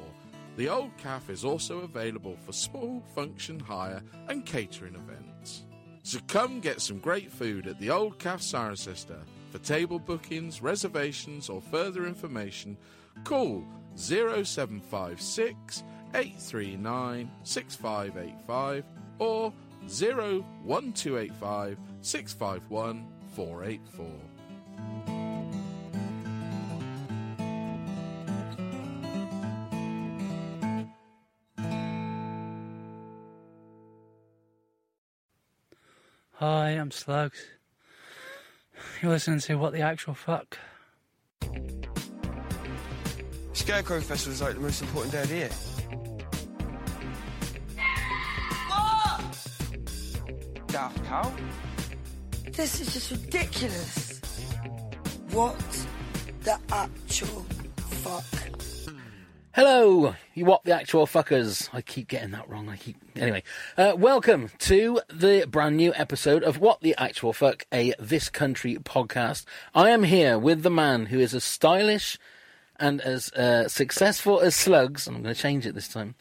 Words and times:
The 0.57 0.69
Old 0.69 0.97
Calf 0.99 1.31
is 1.31 1.45
also 1.45 1.81
available 1.81 2.37
for 2.45 2.53
small 2.53 3.03
function 3.15 3.59
hire 3.59 4.03
and 4.29 4.45
catering 4.45 4.95
events. 4.95 5.65
So 6.03 6.19
come 6.29 6.61
get 6.61 6.81
some 6.81 6.99
great 6.99 7.33
food 7.33 7.67
at 7.67 7.79
the 7.79 7.91
Old 7.91 8.19
Calf 8.19 8.41
Cirencester. 8.41 9.21
For 9.51 9.59
table 9.59 9.99
bookings, 9.99 10.63
reservations, 10.63 11.49
or 11.49 11.61
further 11.61 12.07
information, 12.07 12.77
call 13.25 13.65
0756 13.97 15.85
839 16.15 17.31
6585 17.43 18.85
or 19.19 19.53
01285 19.87 21.79
651 22.03 23.07
484. 23.37 24.07
Hi, 36.35 36.71
I'm 36.71 36.91
Slugs. 36.91 37.39
You're 39.01 39.13
listening 39.13 39.39
to 39.39 39.55
What 39.55 39.73
the 39.73 39.83
Actual 39.83 40.15
Fuck. 40.15 40.59
Scarecrow 43.53 44.01
Festival 44.01 44.33
is 44.33 44.43
like 44.43 44.55
the 44.55 44.61
most 44.61 44.83
important 44.83 45.13
day 45.13 45.23
of 45.23 45.29
the 45.29 45.37
year. 45.37 45.51
Daft 50.67 51.05
Cow? 51.05 51.33
This 52.53 52.83
is 52.83 52.93
just 52.93 53.11
ridiculous. 53.11 54.21
What 55.31 55.87
the 56.43 56.59
actual 56.71 57.47
fuck? 57.79 58.25
Hello, 59.53 60.15
you 60.35 60.45
what 60.45 60.63
the 60.65 60.75
actual 60.75 61.07
fuckers? 61.07 61.71
I 61.73 61.81
keep 61.81 62.09
getting 62.09 62.33
that 62.33 62.47
wrong. 62.51 62.69
I 62.69 62.77
keep 62.77 62.97
anyway. 63.17 63.43
Uh, 63.79 63.95
welcome 63.97 64.51
to 64.59 65.01
the 65.11 65.47
brand 65.49 65.79
new 65.79 65.95
episode 65.95 66.43
of 66.43 66.59
What 66.59 66.83
the 66.83 66.95
Actual 66.99 67.33
Fuck, 67.33 67.65
a 67.73 67.95
This 67.99 68.29
Country 68.29 68.77
podcast. 68.77 69.47
I 69.75 69.89
am 69.89 70.03
here 70.03 70.39
with 70.39 70.63
the 70.63 70.71
man 70.71 71.07
who 71.07 71.21
is 71.21 71.35
as 71.35 71.45
stylish 71.45 72.19
and 72.79 73.01
as 73.01 73.33
uh, 73.33 73.67
successful 73.67 74.41
as 74.41 74.55
Slugs. 74.55 75.07
I'm 75.07 75.23
going 75.23 75.35
to 75.35 75.41
change 75.41 75.67
it 75.67 75.75
this 75.75 75.89
time, 75.89 76.17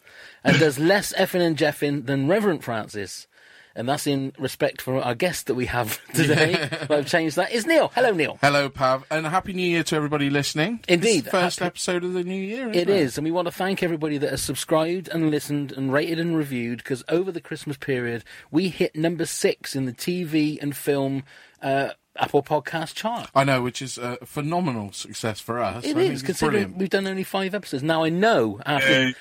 and 0.46 0.58
does 0.60 0.80
less 0.80 1.12
effing 1.12 1.42
and 1.42 1.58
jeffing 1.58 2.06
than 2.06 2.30
Reverend 2.30 2.64
Francis. 2.64 3.28
And 3.76 3.88
that's 3.88 4.06
in 4.06 4.34
respect 4.38 4.82
for 4.82 5.02
our 5.02 5.16
guest 5.16 5.48
that 5.48 5.56
we 5.56 5.66
have 5.68 6.00
today. 6.14 6.70
I've 6.90 7.08
changed 7.08 7.38
that. 7.38 7.52
Is 7.52 7.66
Neil? 7.66 7.90
Hello, 7.96 8.12
Neil. 8.12 8.38
Hello, 8.42 8.68
Pav, 8.70 9.06
and 9.10 9.26
Happy 9.26 9.54
New 9.54 9.66
Year 9.68 9.84
to 9.84 9.96
everybody 9.96 10.30
listening. 10.30 10.82
Indeed. 10.90 11.16
It's 11.20 11.26
the 11.26 11.32
first 11.32 11.60
Happy- 11.60 11.68
episode 11.68 12.04
of 12.04 12.14
the 12.14 12.24
new 12.24 12.42
year. 12.42 12.70
It 12.70 12.90
isn't 12.90 12.90
is, 12.94 13.18
and 13.18 13.26
we 13.26 13.32
want 13.32 13.48
to 13.48 13.52
thank 13.52 13.82
everybody 13.82 14.18
that 14.18 14.30
has 14.30 14.42
subscribed 14.42 15.08
and 15.08 15.32
listened 15.32 15.72
and 15.72 15.94
rated 15.94 16.20
and 16.20 16.36
reviewed 16.36 16.80
because 16.80 17.04
over 17.08 17.32
the 17.32 17.40
Christmas 17.42 17.78
period 17.78 18.24
we 18.52 18.68
hit 18.70 18.96
number 18.96 19.26
six 19.26 19.76
in 19.76 19.86
the 19.86 19.94
TV 19.94 20.62
and 20.62 20.76
film 20.76 21.24
uh, 21.62 21.92
Apple 22.18 22.44
Podcast 22.44 22.96
chart. 22.96 23.30
I 23.34 23.44
know, 23.44 23.62
which 23.62 23.82
is 23.82 23.98
a 23.98 24.18
phenomenal 24.26 24.92
success 24.92 25.40
for 25.40 25.60
us. 25.60 25.86
It 25.86 25.96
I 25.96 26.02
is 26.02 26.10
it's 26.12 26.22
considering 26.24 26.52
brilliant. 26.64 26.78
we've 26.78 26.90
done 26.90 27.08
only 27.08 27.24
five 27.24 27.56
episodes. 27.56 27.84
Now 27.84 28.04
I 28.04 28.10
know 28.10 28.60
after. 28.66 29.14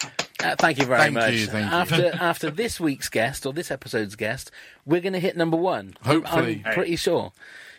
Uh, 0.43 0.57
thank 0.57 0.79
you 0.79 0.87
very 0.87 1.01
Thank 1.01 1.15
much. 1.15 1.35
you, 1.35 1.47
thank 1.47 1.71
you. 1.71 1.77
after 1.77 2.11
after 2.21 2.51
this 2.51 2.81
week's 2.81 3.11
guest 3.11 3.45
or 3.45 3.53
this 3.53 3.71
episode's 3.71 4.17
guest, 4.17 4.51
we're 4.87 5.03
going 5.03 5.13
to 5.13 5.19
hit 5.21 5.37
number 5.37 5.57
one. 5.57 5.95
Hopefully. 6.03 6.63
I'm 6.65 6.73
pretty 6.75 6.97
sure 6.97 7.33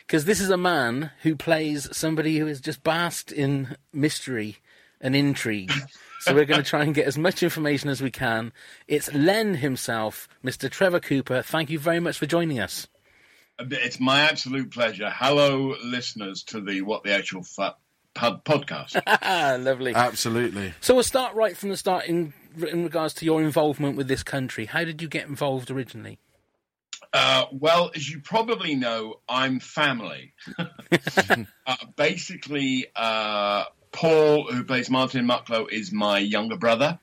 because 0.05 0.25
this 0.25 0.39
is 0.39 0.49
a 0.49 0.57
man 0.57 1.09
who 1.23 1.35
plays 1.35 1.89
somebody 1.95 2.37
who 2.37 2.47
is 2.47 2.61
just 2.61 2.83
basked 2.83 3.31
in 3.31 3.75
mystery 3.91 4.57
and 4.99 5.15
intrigue. 5.15 5.71
So 6.19 6.35
we're 6.35 6.45
going 6.45 6.61
to 6.61 6.69
try 6.69 6.83
and 6.83 6.93
get 6.93 7.07
as 7.07 7.17
much 7.17 7.41
information 7.41 7.89
as 7.89 7.99
we 7.99 8.11
can. 8.11 8.53
It's 8.87 9.11
Len 9.11 9.55
himself, 9.55 10.27
Mr. 10.45 10.69
Trevor 10.69 10.99
Cooper. 10.99 11.41
Thank 11.41 11.71
you 11.71 11.79
very 11.79 11.99
much 11.99 12.19
for 12.19 12.27
joining 12.27 12.59
us. 12.59 12.87
It's 13.59 13.99
my 13.99 14.21
absolute 14.21 14.71
pleasure. 14.71 15.11
Hello, 15.13 15.75
listeners 15.83 16.43
to 16.43 16.61
the 16.61 16.81
What 16.81 17.03
the 17.03 17.13
Actual 17.13 17.43
Fuck 17.43 17.79
pod- 18.13 18.43
podcast. 18.43 19.01
Lovely. 19.63 19.93
Absolutely. 19.93 20.73
So 20.81 20.93
we'll 20.95 21.03
start 21.03 21.35
right 21.35 21.55
from 21.55 21.69
the 21.69 21.77
start 21.77 22.05
in 22.05 22.33
in 22.57 22.83
regards 22.83 23.13
to 23.15 23.25
your 23.25 23.41
involvement 23.41 23.95
with 23.95 24.07
this 24.07 24.23
country. 24.23 24.65
How 24.65 24.83
did 24.83 25.01
you 25.01 25.07
get 25.07 25.27
involved 25.27 25.71
originally? 25.71 26.19
Uh, 27.13 27.45
well, 27.51 27.91
as 27.95 28.09
you 28.09 28.21
probably 28.21 28.75
know, 28.75 29.19
I'm 29.27 29.59
family. 29.59 30.33
uh, 30.57 31.75
basically, 31.95 32.87
uh, 32.95 33.65
Paul, 33.91 34.51
who 34.51 34.63
plays 34.63 34.89
Martin 34.89 35.25
Mucklow, 35.25 35.69
is 35.69 35.91
my 35.91 36.19
younger 36.19 36.57
brother. 36.57 36.99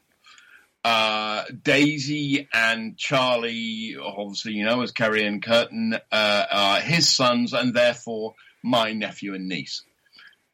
Uh, 0.85 1.45
Daisy 1.63 2.49
and 2.53 2.97
Charlie, 2.97 3.97
obviously, 4.01 4.53
you 4.53 4.65
know, 4.65 4.83
as 4.83 4.93
Kerry 4.93 5.25
and 5.25 5.43
Kurtan, 5.43 5.99
uh, 6.13 6.45
are 6.51 6.81
his 6.81 7.09
sons, 7.09 7.53
and 7.53 7.75
therefore 7.75 8.35
my 8.63 8.93
nephew 8.93 9.35
and 9.35 9.49
niece. 9.49 9.83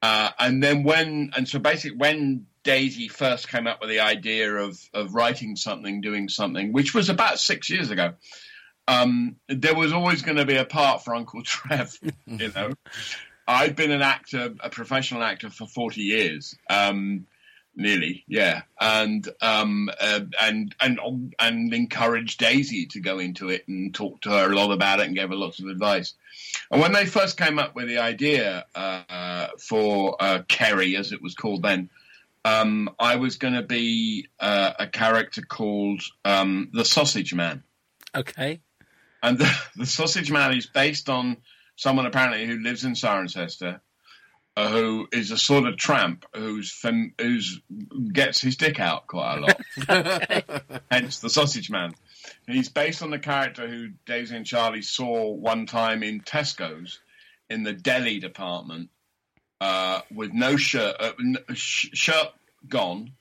Uh, 0.02 0.30
and 0.38 0.62
then 0.62 0.82
when, 0.82 1.30
and 1.36 1.48
so 1.48 1.58
basically, 1.58 1.96
when 1.96 2.46
Daisy 2.62 3.08
first 3.08 3.48
came 3.48 3.66
up 3.66 3.80
with 3.80 3.90
the 3.90 4.00
idea 4.00 4.52
of 4.52 4.78
of 4.92 5.14
writing 5.14 5.54
something, 5.54 6.00
doing 6.00 6.28
something, 6.28 6.72
which 6.72 6.94
was 6.94 7.08
about 7.08 7.38
six 7.38 7.70
years 7.70 7.90
ago, 7.90 8.14
um, 8.88 9.36
there 9.48 9.74
was 9.74 9.92
always 9.92 10.22
going 10.22 10.38
to 10.38 10.44
be 10.44 10.56
a 10.56 10.64
part 10.64 11.04
for 11.04 11.14
Uncle 11.14 11.42
Trev. 11.44 11.96
You 12.26 12.52
know, 12.54 12.72
I'd 13.48 13.76
been 13.76 13.90
an 13.90 14.02
actor, 14.02 14.54
a 14.60 14.70
professional 14.70 15.22
actor 15.22 15.50
for 15.50 15.66
forty 15.66 16.02
years, 16.02 16.56
um, 16.68 17.26
nearly, 17.76 18.24
yeah, 18.26 18.62
and 18.80 19.28
um, 19.40 19.90
uh, 20.00 20.20
and 20.40 20.74
and 20.80 21.34
and 21.38 21.74
encouraged 21.74 22.40
Daisy 22.40 22.86
to 22.86 23.00
go 23.00 23.18
into 23.18 23.48
it 23.48 23.66
and 23.68 23.94
talk 23.94 24.20
to 24.22 24.30
her 24.30 24.50
a 24.50 24.54
lot 24.54 24.72
about 24.72 25.00
it 25.00 25.06
and 25.06 25.16
gave 25.16 25.28
her 25.28 25.36
lots 25.36 25.60
of 25.60 25.66
advice. 25.66 26.14
And 26.70 26.80
when 26.80 26.92
they 26.92 27.06
first 27.06 27.36
came 27.36 27.58
up 27.58 27.74
with 27.74 27.88
the 27.88 27.98
idea 27.98 28.64
uh, 28.74 29.48
for 29.58 30.16
uh, 30.20 30.42
Kerry, 30.48 30.96
as 30.96 31.12
it 31.12 31.22
was 31.22 31.34
called 31.34 31.62
then, 31.62 31.90
um, 32.44 32.90
I 32.98 33.16
was 33.16 33.36
going 33.36 33.54
to 33.54 33.62
be 33.62 34.28
uh, 34.38 34.72
a 34.78 34.86
character 34.86 35.42
called 35.42 36.02
um, 36.24 36.70
the 36.72 36.84
Sausage 36.84 37.34
Man. 37.34 37.62
Okay. 38.14 38.60
And 39.22 39.38
the, 39.38 39.50
the 39.76 39.86
Sausage 39.86 40.30
Man 40.30 40.56
is 40.56 40.66
based 40.66 41.08
on 41.08 41.38
someone 41.76 42.06
apparently 42.06 42.46
who 42.46 42.58
lives 42.58 42.84
in 42.84 42.92
Cirencester, 42.92 43.80
who 44.56 45.08
is 45.12 45.30
a 45.30 45.38
sort 45.38 45.66
of 45.66 45.76
tramp 45.76 46.24
who's 46.34 46.70
fem- 46.72 47.14
who's 47.20 47.60
gets 48.12 48.40
his 48.40 48.56
dick 48.56 48.78
out 48.78 49.06
quite 49.06 49.38
a 49.38 49.40
lot. 49.40 50.82
Hence 50.90 51.18
the 51.18 51.30
Sausage 51.30 51.70
Man. 51.70 51.92
He's 52.46 52.68
based 52.68 53.02
on 53.02 53.10
the 53.10 53.18
character 53.18 53.68
who 53.68 53.90
Daisy 54.06 54.36
and 54.36 54.46
Charlie 54.46 54.82
saw 54.82 55.30
one 55.32 55.66
time 55.66 56.02
in 56.02 56.20
Tesco's 56.20 57.00
in 57.50 57.62
the 57.64 57.72
deli 57.72 58.18
department 58.20 58.90
uh, 59.60 60.00
with 60.12 60.32
no 60.32 60.56
shirt, 60.56 60.96
uh, 61.00 61.12
n- 61.20 61.36
sh- 61.54 61.88
shirt 61.92 62.28
gone, 62.68 63.12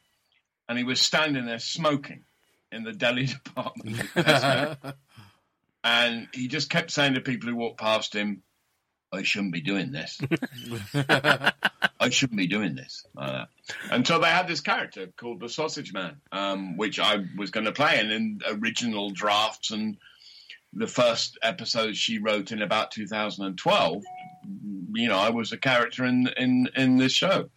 and 0.69 0.77
he 0.77 0.83
was 0.83 1.01
standing 1.01 1.45
there 1.45 1.59
smoking 1.59 2.23
in 2.71 2.83
the 2.83 2.93
deli 2.93 3.25
department. 3.43 3.99
at 4.15 4.25
Tesco. 4.81 4.93
and 5.83 6.27
he 6.33 6.47
just 6.47 6.69
kept 6.69 6.91
saying 6.91 7.15
to 7.15 7.21
people 7.21 7.49
who 7.49 7.55
walked 7.55 7.79
past 7.79 8.13
him, 8.15 8.43
"I 9.13 9.23
shouldn't 9.23 9.53
be 9.53 9.61
doing 9.61 9.91
this. 9.91 10.19
I 10.93 12.09
shouldn't 12.09 12.37
be 12.37 12.47
doing 12.47 12.75
this." 12.75 13.05
Like 13.15 13.31
that. 13.31 13.47
And 13.91 14.05
so 14.05 14.19
they 14.19 14.27
had 14.27 14.47
this 14.47 14.61
character 14.61 15.07
called 15.15 15.39
the 15.39 15.49
Sausage 15.49 15.93
Man, 15.93 16.17
um, 16.31 16.77
which 16.77 16.99
I 16.99 17.23
was 17.37 17.51
going 17.51 17.65
to 17.65 17.71
play, 17.71 17.99
and 17.99 18.11
in 18.11 18.41
original 18.47 19.09
drafts 19.09 19.71
and 19.71 19.97
the 20.73 20.87
first 20.87 21.37
episode 21.43 21.95
she 21.95 22.17
wrote 22.17 22.51
in 22.51 22.61
about 22.61 22.91
2012. 22.91 24.03
You 24.95 25.07
know, 25.07 25.17
I 25.17 25.29
was 25.29 25.51
a 25.51 25.57
character 25.57 26.05
in 26.05 26.27
in 26.37 26.69
in 26.75 26.97
this 26.97 27.13
show. 27.13 27.49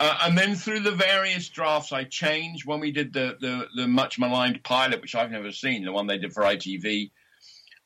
Uh, 0.00 0.18
and 0.22 0.36
then 0.36 0.56
through 0.56 0.80
the 0.80 0.90
various 0.90 1.48
drafts, 1.48 1.92
I 1.92 2.04
changed. 2.04 2.66
When 2.66 2.80
we 2.80 2.90
did 2.90 3.12
the, 3.12 3.36
the, 3.40 3.68
the 3.76 3.86
much 3.86 4.18
maligned 4.18 4.62
pilot, 4.64 5.00
which 5.00 5.14
I've 5.14 5.30
never 5.30 5.52
seen, 5.52 5.84
the 5.84 5.92
one 5.92 6.08
they 6.08 6.18
did 6.18 6.32
for 6.32 6.42
ITV, 6.42 7.12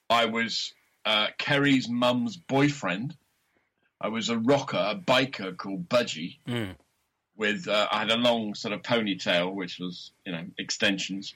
I 0.08 0.24
was 0.24 0.72
uh, 1.08 1.28
Kerry's 1.38 1.88
mum's 1.88 2.36
boyfriend. 2.36 3.16
I 3.98 4.08
was 4.08 4.28
a 4.28 4.36
rocker, 4.38 4.76
a 4.76 4.94
biker 4.94 5.56
called 5.56 5.88
Budgie. 5.88 6.36
Mm. 6.46 6.76
With 7.34 7.66
uh, 7.66 7.88
I 7.90 8.00
had 8.00 8.10
a 8.10 8.16
long 8.16 8.54
sort 8.54 8.74
of 8.74 8.82
ponytail, 8.82 9.54
which 9.54 9.78
was 9.78 10.12
you 10.26 10.32
know 10.32 10.44
extensions, 10.58 11.34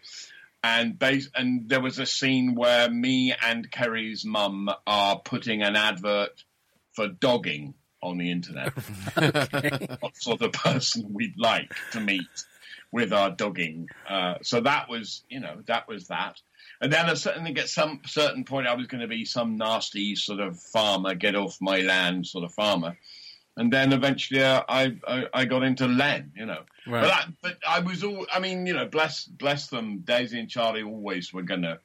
and 0.63 0.99
base, 0.99 1.31
and 1.35 1.71
there 1.71 1.81
was 1.81 1.99
a 1.99 2.05
scene 2.05 2.55
where 2.55 2.91
me 2.91 3.35
and 3.41 3.71
Kerry's 3.71 4.27
mum 4.27 4.69
are 4.87 5.19
putting 5.21 5.63
an 5.63 5.75
advert 5.75 6.45
for 6.93 7.09
dogging 7.09 7.73
on 8.03 8.19
the 8.19 8.31
internet. 8.31 8.75
what 10.01 10.17
sort 10.17 10.43
of 10.43 10.53
person 10.53 11.15
we'd 11.15 11.39
like 11.39 11.73
to 11.93 12.01
meet 12.01 12.45
with 12.91 13.13
our 13.13 13.31
dogging. 13.31 13.89
Uh, 14.07 14.35
so 14.43 14.61
that 14.61 14.91
was, 14.91 15.25
you 15.31 15.41
know, 15.41 15.63
that 15.67 15.89
was 15.89 16.09
that. 16.09 16.39
And 16.83 16.93
then 16.93 17.09
I 17.09 17.15
certainly 17.15 17.57
at 17.59 17.69
some 17.69 18.01
certain 18.05 18.45
point, 18.45 18.67
I 18.67 18.75
was 18.75 18.89
going 18.89 19.03
to 19.03 19.07
be 19.07 19.25
some 19.25 19.57
nasty 19.57 20.17
sort 20.17 20.41
of 20.41 20.59
farmer, 20.59 21.15
get 21.15 21.37
off 21.37 21.59
my 21.61 21.79
land 21.79 22.27
sort 22.27 22.45
of 22.45 22.53
farmer. 22.53 22.99
And 23.57 23.73
then 23.73 23.93
eventually, 23.93 24.43
uh, 24.43 24.63
I, 24.69 24.97
I 25.07 25.27
I 25.33 25.45
got 25.45 25.63
into 25.63 25.87
Len, 25.87 26.33
you 26.35 26.45
know. 26.45 26.63
Right. 26.87 27.03
But 27.03 27.11
I, 27.13 27.25
but 27.41 27.57
I 27.69 27.81
was 27.81 28.03
all, 28.03 28.27
I 28.33 28.41
mean, 28.41 28.67
you 28.67 28.75
know, 28.75 28.87
bless 28.87 29.27
bless 29.27 29.69
them. 29.69 30.01
Daisy 30.01 30.41
and 30.41 30.49
Charlie 30.49 30.83
always 30.83 31.33
were 31.33 31.43
going 31.43 31.63
to 31.63 31.79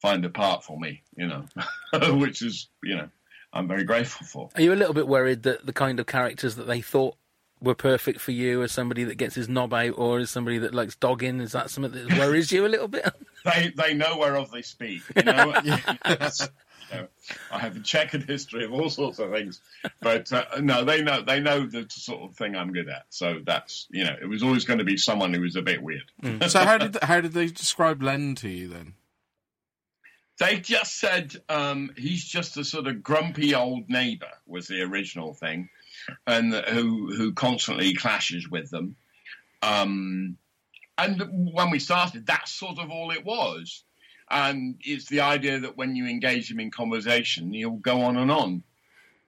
find 0.00 0.24
a 0.24 0.30
part 0.30 0.64
for 0.64 0.78
me, 0.78 1.02
you 1.14 1.26
know, 1.26 1.44
which 2.16 2.40
is, 2.40 2.68
you 2.82 2.96
know, 2.96 3.08
I'm 3.52 3.68
very 3.68 3.84
grateful 3.84 4.26
for. 4.26 4.48
Are 4.54 4.62
you 4.62 4.72
a 4.72 4.76
little 4.76 4.94
bit 4.94 5.06
worried 5.06 5.42
that 5.42 5.66
the 5.66 5.74
kind 5.74 6.00
of 6.00 6.06
characters 6.06 6.54
that 6.56 6.66
they 6.66 6.80
thought 6.80 7.16
were 7.62 7.74
perfect 7.74 8.20
for 8.20 8.32
you 8.32 8.62
as 8.62 8.72
somebody 8.72 9.04
that 9.04 9.16
gets 9.16 9.34
his 9.34 9.48
knob 9.48 9.72
out 9.72 9.94
or 9.96 10.18
as 10.18 10.30
somebody 10.30 10.58
that 10.58 10.74
likes 10.74 10.96
dogging? 10.96 11.40
Is 11.40 11.52
that 11.52 11.70
something 11.70 11.92
that 11.92 12.18
worries 12.18 12.52
you 12.52 12.66
a 12.66 12.68
little 12.68 12.88
bit? 12.88 13.06
they 13.44 13.72
they 13.76 13.94
know 13.94 14.18
whereof 14.18 14.50
they 14.50 14.62
speak. 14.62 15.02
You 15.16 15.22
know? 15.22 15.54
Yes. 16.04 16.48
You 16.90 16.98
know, 16.98 17.08
I 17.50 17.58
have 17.58 17.76
a 17.76 17.80
checkered 17.80 18.24
history 18.24 18.64
of 18.64 18.72
all 18.72 18.90
sorts 18.90 19.18
of 19.18 19.30
things, 19.30 19.62
but 20.02 20.30
uh, 20.30 20.44
no, 20.60 20.84
they 20.84 21.02
know 21.02 21.22
they 21.22 21.40
know 21.40 21.64
the 21.64 21.86
sort 21.88 22.20
of 22.20 22.36
thing 22.36 22.54
I'm 22.54 22.70
good 22.70 22.88
at. 22.88 23.06
So 23.08 23.40
that's 23.46 23.86
you 23.90 24.04
know, 24.04 24.14
it 24.20 24.26
was 24.26 24.42
always 24.42 24.66
going 24.66 24.78
to 24.78 24.84
be 24.84 24.98
someone 24.98 25.32
who 25.32 25.40
was 25.40 25.56
a 25.56 25.62
bit 25.62 25.82
weird. 25.82 26.10
so 26.48 26.58
how 26.60 26.76
did 26.76 26.98
how 27.02 27.22
did 27.22 27.32
they 27.32 27.46
describe 27.46 28.02
Len 28.02 28.34
to 28.36 28.48
you 28.48 28.68
then? 28.68 28.94
They 30.38 30.58
just 30.58 30.98
said 30.98 31.36
um, 31.48 31.90
he's 31.96 32.24
just 32.24 32.56
a 32.56 32.64
sort 32.64 32.86
of 32.86 33.02
grumpy 33.02 33.54
old 33.54 33.88
neighbour 33.88 34.32
was 34.46 34.66
the 34.66 34.82
original 34.82 35.34
thing, 35.34 35.68
and 36.26 36.52
who 36.52 37.14
who 37.14 37.32
constantly 37.32 37.94
clashes 37.94 38.48
with 38.48 38.70
them. 38.70 38.96
Um, 39.62 40.36
and 40.98 41.52
when 41.52 41.70
we 41.70 41.78
started, 41.78 42.26
that's 42.26 42.52
sort 42.52 42.78
of 42.78 42.90
all 42.90 43.10
it 43.10 43.24
was. 43.24 43.84
And 44.30 44.76
it's 44.80 45.06
the 45.06 45.20
idea 45.20 45.60
that 45.60 45.76
when 45.76 45.96
you 45.96 46.06
engage 46.06 46.50
him 46.50 46.60
in 46.60 46.70
conversation, 46.70 47.52
he'll 47.52 47.70
go 47.70 48.02
on 48.02 48.16
and 48.16 48.30
on. 48.30 48.62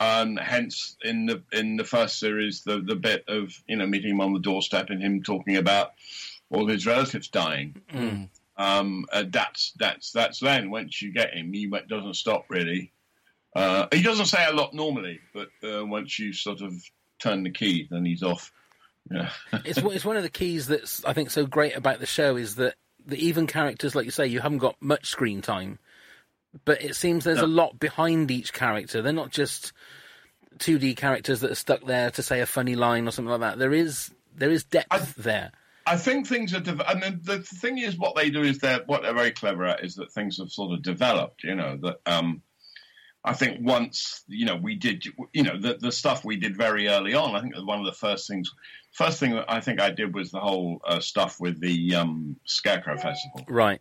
And 0.01 0.39
hence, 0.39 0.97
in 1.03 1.27
the 1.27 1.43
in 1.53 1.77
the 1.77 1.85
first 1.85 2.19
series, 2.19 2.63
the 2.63 2.81
the 2.81 2.97
bit 2.97 3.25
of 3.29 3.53
you 3.67 3.77
know 3.77 3.87
meeting 3.87 4.11
him 4.11 4.21
on 4.21 4.33
the 4.33 4.41
doorstep 4.41 4.91
and 4.91 5.03
him 5.03 5.23
talking 5.23 5.57
about 5.57 5.93
all 6.51 6.67
his 6.67 6.87
relatives 6.87 7.29
dying. 7.29 7.81
Um, 8.57 9.07
uh, 9.13 9.25
that's 9.29 9.73
that's 9.79 10.13
that's 10.13 10.41
then 10.41 10.71
once 10.71 11.01
you 11.03 11.13
get 11.13 11.35
him, 11.35 11.53
he 11.53 11.67
doesn't 11.89 12.15
stop 12.15 12.47
really. 12.49 12.93
Uh, 13.55 13.87
he 13.93 14.03
doesn't 14.03 14.27
say 14.27 14.45
a 14.47 14.53
lot 14.53 14.75
normally, 14.75 15.21
but 15.33 15.49
uh, 15.63 15.85
once 15.87 16.19
you 16.19 16.33
sort 16.33 16.61
of 16.61 16.73
turn 17.21 17.43
the 17.45 17.51
key, 17.51 17.87
then 17.91 18.05
he's 18.05 18.23
off. 18.23 18.51
Yeah. 19.11 19.31
it's 19.65 19.81
one- 19.83 19.95
it's 19.95 20.05
one 20.05 20.17
of 20.17 20.23
the 20.23 20.31
keys 20.31 20.67
that's 20.67 21.05
I 21.05 21.13
think 21.13 21.31
so 21.31 21.47
great 21.47 21.77
about 21.77 22.01
the 22.01 22.07
show 22.07 22.37
is 22.37 22.57
that 22.57 22.75
the 23.07 23.17
even 23.27 23.47
characters, 23.47 23.95
like 23.95 24.07
you 24.07 24.11
say, 24.11 24.27
you 24.27 24.41
haven't 24.41 24.59
got 24.59 24.77
much 24.81 25.07
screen 25.07 25.43
time, 25.43 25.79
but 26.65 26.83
it 26.83 26.97
seems 26.97 27.25
there's 27.25 27.39
a 27.41 27.47
lot 27.47 27.79
behind 27.79 28.31
each 28.31 28.53
character. 28.53 29.03
They're 29.03 29.13
not 29.13 29.31
just 29.31 29.73
2D 30.59 30.97
characters 30.97 31.41
that 31.41 31.51
are 31.51 31.57
stuck 31.57 31.85
there 31.85 32.11
to 32.13 32.23
say 32.23 32.41
a 32.41 32.47
funny 32.47 32.77
line 32.77 33.07
or 33.07 33.11
something 33.11 33.31
like 33.31 33.41
that. 33.41 33.59
There 33.59 33.73
is 33.75 34.11
there 34.35 34.51
is 34.51 34.65
depth 34.65 35.15
there. 35.17 35.53
I 35.87 35.97
think 35.99 36.27
things 36.27 36.55
are, 36.55 36.61
de- 36.61 36.91
and 36.91 37.21
the, 37.23 37.37
the 37.37 37.43
thing 37.43 37.77
is, 37.77 37.99
what 37.99 38.17
they 38.17 38.31
do 38.31 38.41
is 38.43 38.59
they're 38.59 38.81
what 38.87 39.03
they're 39.03 39.13
very 39.15 39.33
clever 39.33 39.65
at 39.67 39.85
is 39.85 39.97
that 39.97 40.13
things 40.13 40.39
have 40.39 40.51
sort 40.51 40.73
of 40.73 40.83
developed. 40.83 41.45
You 41.45 41.57
know 41.57 41.77
that 41.83 41.97
um, 42.07 42.41
I 43.25 43.33
think 43.33 43.59
once 43.63 44.23
you 44.29 44.45
know 44.47 44.57
we 44.57 44.75
did, 44.75 45.05
you 45.33 45.43
know, 45.43 45.59
the 45.59 45.79
the 45.81 45.91
stuff 45.93 46.25
we 46.25 46.37
did 46.37 46.57
very 46.57 46.89
early 46.89 47.15
on. 47.15 47.35
I 47.35 47.41
think 47.41 47.55
one 47.67 47.79
of 47.81 47.87
the 47.87 47.93
first 47.93 48.29
things, 48.29 48.51
first 48.93 49.19
thing 49.19 49.33
that 49.33 49.47
I 49.49 49.61
think 49.61 49.81
I 49.81 49.91
did 49.91 50.15
was 50.15 50.31
the 50.31 50.41
whole 50.41 50.81
uh, 50.87 51.01
stuff 51.01 51.41
with 51.41 51.61
the 51.61 51.95
um, 51.95 52.37
Scarecrow 52.45 52.97
Festival, 52.99 53.45
Right. 53.49 53.81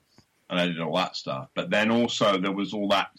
and 0.50 0.60
I 0.60 0.68
did 0.68 0.80
all 0.80 0.96
that 0.96 1.16
stuff. 1.18 1.50
But 1.56 1.70
then 1.70 1.92
also 1.92 2.38
there 2.40 2.54
was 2.54 2.74
all 2.74 2.88
that 2.90 3.10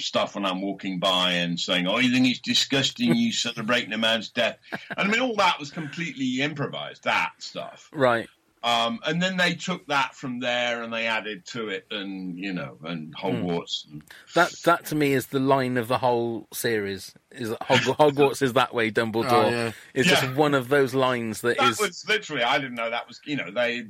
stuff 0.00 0.34
when 0.34 0.44
I'm 0.44 0.60
walking 0.60 0.98
by 0.98 1.32
and 1.32 1.58
saying, 1.58 1.86
"Oh, 1.86 1.98
you 2.00 2.12
think 2.12 2.26
it's 2.26 2.40
disgusting? 2.40 3.14
You 3.14 3.30
celebrating 3.46 3.92
a 3.92 3.98
man's 3.98 4.30
death?" 4.30 4.58
And 4.72 4.80
I 4.98 5.06
mean, 5.06 5.20
all 5.20 5.36
that 5.36 5.60
was 5.60 5.70
completely 5.70 6.40
improvised. 6.42 7.04
That 7.04 7.30
stuff. 7.38 7.88
Right. 7.92 8.28
Um, 8.62 9.00
and 9.06 9.22
then 9.22 9.38
they 9.38 9.54
took 9.54 9.86
that 9.86 10.14
from 10.14 10.40
there 10.40 10.82
and 10.82 10.92
they 10.92 11.06
added 11.06 11.46
to 11.46 11.68
it, 11.68 11.86
and 11.90 12.38
you 12.38 12.52
know, 12.52 12.76
and 12.84 13.14
Hogwarts. 13.16 13.90
And, 13.90 14.02
That 14.34 14.52
that 14.64 14.84
to 14.86 14.94
me 14.94 15.12
is 15.14 15.28
the 15.28 15.40
line 15.40 15.78
of 15.78 15.88
the 15.88 15.96
whole 15.96 16.46
series. 16.52 17.14
Is 17.30 17.48
that 17.48 17.62
Hog- 17.62 17.78
Hogwarts 17.98 18.42
is 18.42 18.52
that 18.52 18.74
way, 18.74 18.90
Dumbledore. 18.90 19.32
Oh, 19.32 19.48
yeah. 19.48 19.72
It's 19.94 20.08
Yeah. 20.10 20.20
just 20.20 20.36
one 20.36 20.52
of 20.52 20.68
those 20.68 20.92
lines 20.94 21.40
that 21.40 21.56
that 21.56 21.70
is 21.70 21.80
was 21.80 22.04
literally, 22.06 22.42
I 22.42 22.58
didn't 22.58 22.74
know 22.74 22.90
that 22.90 23.08
was, 23.08 23.18
you 23.24 23.36
know, 23.36 23.50
they 23.50 23.84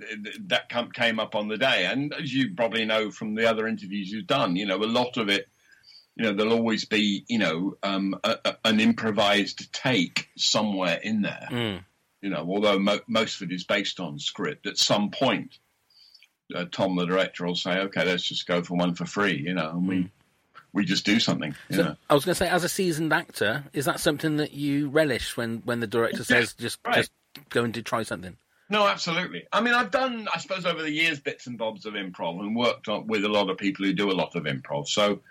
that 0.47 0.69
come- 0.69 0.93
came 0.93 1.19
up 1.19 1.35
on 1.35 1.49
the 1.49 1.59
day, 1.59 1.87
and 1.87 2.15
as 2.15 2.33
you 2.33 2.55
probably 2.55 2.85
know 2.85 3.11
from 3.11 3.35
the 3.35 3.51
other 3.51 3.67
interviews 3.67 4.09
you've 4.11 4.29
done, 4.29 4.55
you 4.55 4.67
know, 4.67 4.77
a 4.77 4.87
lot 4.87 5.17
of 5.17 5.29
it, 5.29 5.49
you 6.15 6.25
know, 6.25 6.33
there'll 6.33 6.53
always 6.53 6.85
be, 6.85 7.25
you 7.29 7.39
know, 7.39 7.77
um, 7.83 8.15
a, 8.23 8.37
a, 8.45 8.57
an 8.67 8.79
improvised 8.79 9.73
take 9.73 10.29
somewhere 10.37 11.01
in 11.03 11.23
there. 11.23 11.49
Mm. 11.51 11.85
You 12.23 12.31
know, 12.31 12.47
although 12.49 12.79
mo- 12.79 13.01
most 13.07 13.41
of 13.41 13.51
it 13.51 13.55
is 13.55 13.65
based 13.65 13.99
on 14.01 14.19
script, 14.19 14.67
at 14.67 14.77
some 14.77 15.11
point, 15.11 15.59
uh, 16.55 16.67
Tom, 16.71 16.97
the 16.97 17.07
director, 17.07 17.47
will 17.47 17.55
say, 17.55 17.79
"Okay, 17.79 18.05
let's 18.05 18.25
just 18.25 18.47
go 18.47 18.63
for 18.63 18.77
one 18.77 18.95
for 18.95 19.07
free," 19.07 19.39
you 19.39 19.55
know, 19.55 19.71
and 19.71 19.89
we 19.89 20.11
we 20.73 20.85
just 20.85 21.05
do 21.05 21.19
something. 21.19 21.55
You 21.69 21.77
So, 21.77 21.83
know? 21.83 21.97
I 22.09 22.15
was 22.15 22.25
going 22.25 22.35
to 22.35 22.39
say, 22.39 22.49
as 22.49 22.63
a 22.63 22.69
seasoned 22.69 23.13
actor, 23.13 23.65
is 23.73 23.87
that 23.87 24.01
something 24.01 24.37
that 24.37 24.53
you 24.53 24.89
relish 24.89 25.37
when, 25.37 25.63
when 25.65 25.81
the 25.81 25.87
director 25.87 26.23
says 26.23 26.55
just 26.55 26.79
right. 26.87 26.97
just 26.97 27.11
go 27.49 27.65
and 27.65 27.73
do 27.73 27.83
try 27.83 28.03
something? 28.03 28.37
No, 28.69 28.87
absolutely. 28.87 29.47
I 29.53 29.63
mean, 29.63 29.75
I've 29.75 29.91
done, 29.91 30.29
I 30.33 30.39
suppose, 30.39 30.65
over 30.65 30.81
the 30.81 30.93
years, 30.93 31.19
bits 31.19 31.49
and 31.49 31.59
bobs 31.59 31.87
of 31.87 31.95
improv 31.95 32.39
and 32.39 32.55
worked 32.55 32.89
on, 32.89 33.09
with 33.09 33.25
a 33.25 33.29
lot 33.29 33.51
of 33.51 33.59
people 33.59 33.85
who 33.85 33.93
do 33.93 34.11
a 34.11 34.13
lot 34.13 34.37
of 34.37 34.45
improv. 34.45 34.87
So 34.87 35.23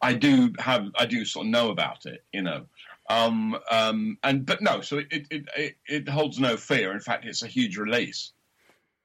I 0.00 0.14
do 0.14 0.52
have 0.58 0.86
I 0.98 1.06
do 1.06 1.24
sort 1.24 1.46
of 1.46 1.50
know 1.50 1.70
about 1.70 2.06
it, 2.06 2.24
you 2.32 2.42
know. 2.42 2.66
Um, 3.10 3.56
um, 3.70 4.18
and 4.22 4.44
but 4.44 4.60
no, 4.60 4.80
so 4.80 4.98
it, 4.98 5.06
it 5.10 5.48
it 5.56 5.76
it 5.86 6.08
holds 6.08 6.38
no 6.38 6.56
fear. 6.56 6.92
In 6.92 7.00
fact, 7.00 7.24
it's 7.24 7.42
a 7.42 7.48
huge 7.48 7.76
release, 7.76 8.32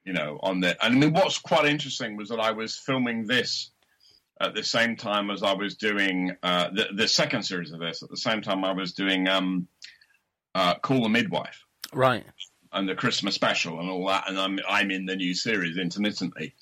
you 0.03 0.13
know. 0.13 0.39
On 0.43 0.59
the 0.59 0.77
and 0.83 0.95
I 0.95 0.97
mean, 0.97 1.13
what's 1.13 1.39
quite 1.39 1.65
interesting 1.65 2.17
was 2.17 2.29
that 2.29 2.39
I 2.39 2.51
was 2.51 2.77
filming 2.77 3.25
this 3.25 3.71
at 4.41 4.53
the 4.55 4.63
same 4.63 4.95
time 4.95 5.31
as 5.31 5.41
I 5.41 5.53
was 5.53 5.75
doing 5.75 6.35
uh, 6.43 6.69
the 6.73 6.87
the 6.93 7.07
second 7.07 7.43
series 7.43 7.71
of 7.71 7.79
this. 7.79 8.03
At 8.03 8.09
the 8.09 8.17
same 8.17 8.41
time, 8.41 8.63
I 8.63 8.73
was 8.73 8.93
doing 8.93 9.27
um, 9.27 9.67
uh, 10.53 10.75
Call 10.75 11.03
the 11.03 11.09
Midwife 11.09 11.63
Right. 11.93 12.25
And 12.73 12.89
the 12.89 12.95
Christmas 12.95 13.35
special 13.35 13.79
and 13.79 13.89
all 13.89 14.07
that, 14.07 14.27
and 14.27 14.39
I'm 14.39 14.59
I'm 14.67 14.91
in 14.91 15.05
the 15.05 15.15
new 15.15 15.33
series 15.33 15.77
intermittently, 15.77 16.55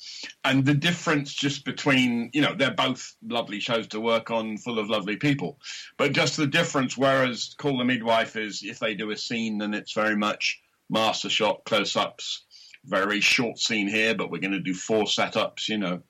and 0.43 0.65
the 0.65 0.73
difference 0.73 1.33
just 1.33 1.65
between 1.65 2.29
you 2.33 2.41
know 2.41 2.53
they're 2.53 2.71
both 2.71 3.15
lovely 3.23 3.59
shows 3.59 3.87
to 3.89 3.99
work 3.99 4.29
on, 4.29 4.57
full 4.57 4.79
of 4.79 4.89
lovely 4.89 5.15
people, 5.15 5.59
but 5.97 6.11
just 6.11 6.37
the 6.37 6.47
difference. 6.47 6.97
Whereas 6.97 7.55
Call 7.57 7.77
the 7.77 7.85
Midwife 7.85 8.35
is 8.35 8.61
if 8.63 8.79
they 8.79 8.93
do 8.93 9.11
a 9.11 9.17
scene, 9.17 9.57
then 9.57 9.73
it's 9.73 9.93
very 9.93 10.15
much 10.15 10.61
master 10.89 11.29
shot, 11.29 11.63
close 11.65 11.95
ups, 11.95 12.43
very 12.85 13.21
short 13.21 13.57
scene 13.57 13.87
here, 13.87 14.13
but 14.13 14.29
we're 14.29 14.41
going 14.41 14.51
to 14.51 14.59
do 14.59 14.73
four 14.73 15.05
setups, 15.05 15.69
you 15.69 15.77
know. 15.77 16.01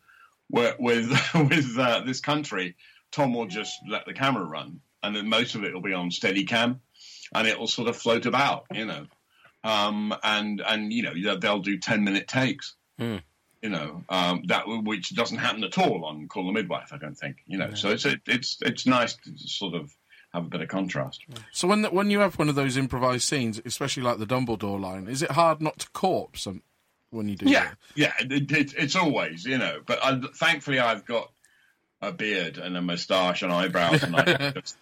With 0.50 0.79
with 1.36 1.77
uh, 1.77 2.01
this 2.05 2.20
country, 2.20 2.75
Tom 3.12 3.34
will 3.34 3.48
just 3.48 3.77
let 3.88 4.05
the 4.05 4.13
camera 4.13 4.43
run, 4.43 4.81
and 5.03 5.15
then 5.15 5.29
most 5.29 5.55
of 5.55 5.63
it 5.63 5.74
will 5.74 5.81
be 5.81 5.93
on 5.93 6.12
steady 6.12 6.43
cam, 6.43 6.81
and 7.34 7.48
it 7.48 7.60
will 7.60 7.67
sort 7.67 7.88
of 7.88 7.96
float 7.96 8.25
about, 8.25 8.65
you 8.74 8.86
know 8.86 9.05
um, 9.63 10.13
and 10.24 10.62
and 10.62 10.91
you 10.94 11.03
know 11.03 11.38
they'll- 11.38 11.60
do 11.60 11.77
ten 11.77 12.03
minute 12.03 12.27
takes. 12.27 12.75
Hmm. 12.98 13.18
You 13.62 13.70
know 13.70 14.03
um, 14.10 14.44
that 14.48 14.63
which 14.68 15.13
doesn't 15.15 15.38
happen 15.38 15.63
at 15.63 15.77
all 15.77 16.03
on 16.06 16.27
Call 16.27 16.48
the 16.48 16.51
Midwife. 16.51 16.91
I 16.94 16.98
don't 16.98 17.15
think. 17.15 17.38
You 17.46 17.60
know, 17.60 17.74
so 17.75 17.89
it's 17.89 18.06
it's 18.25 18.58
it's 18.62 18.86
nice 18.88 19.13
to 19.13 19.32
sort 19.38 19.75
of 19.75 19.94
have 20.34 20.46
a 20.46 20.50
bit 20.50 20.62
of 20.62 20.68
contrast. 20.70 21.24
So 21.51 21.68
when 21.68 21.84
when 21.86 22.10
you 22.10 22.20
have 22.22 22.39
one 22.39 22.50
of 22.50 22.56
those 22.56 22.75
improvised 22.77 23.27
scenes, 23.27 23.62
especially 23.63 24.01
like 24.03 24.18
the 24.18 24.25
Dumbledore 24.25 24.80
line, 24.80 25.08
is 25.08 25.22
it 25.22 25.32
hard 25.32 25.62
not 25.62 25.77
to 25.80 25.89
corpse 25.91 26.46
them 26.46 26.63
when 27.12 27.27
you 27.27 27.36
do 27.36 27.48
Yeah, 27.50 27.65
that? 27.65 27.77
yeah, 27.96 28.13
it, 28.20 28.51
it, 28.51 28.74
it's 28.75 28.96
always 28.96 29.46
you 29.46 29.60
know. 29.60 29.80
But 29.86 30.03
I, 30.03 30.20
thankfully, 30.34 30.80
I've 30.80 31.06
got 31.06 31.32
a 32.01 32.12
beard 32.12 32.58
and 32.58 32.75
a 32.75 32.82
moustache 32.82 33.44
and 33.44 33.53
eyebrows, 33.53 34.01
and 34.01 34.15
I 34.15 34.24
can 34.38 34.53
just 34.56 34.75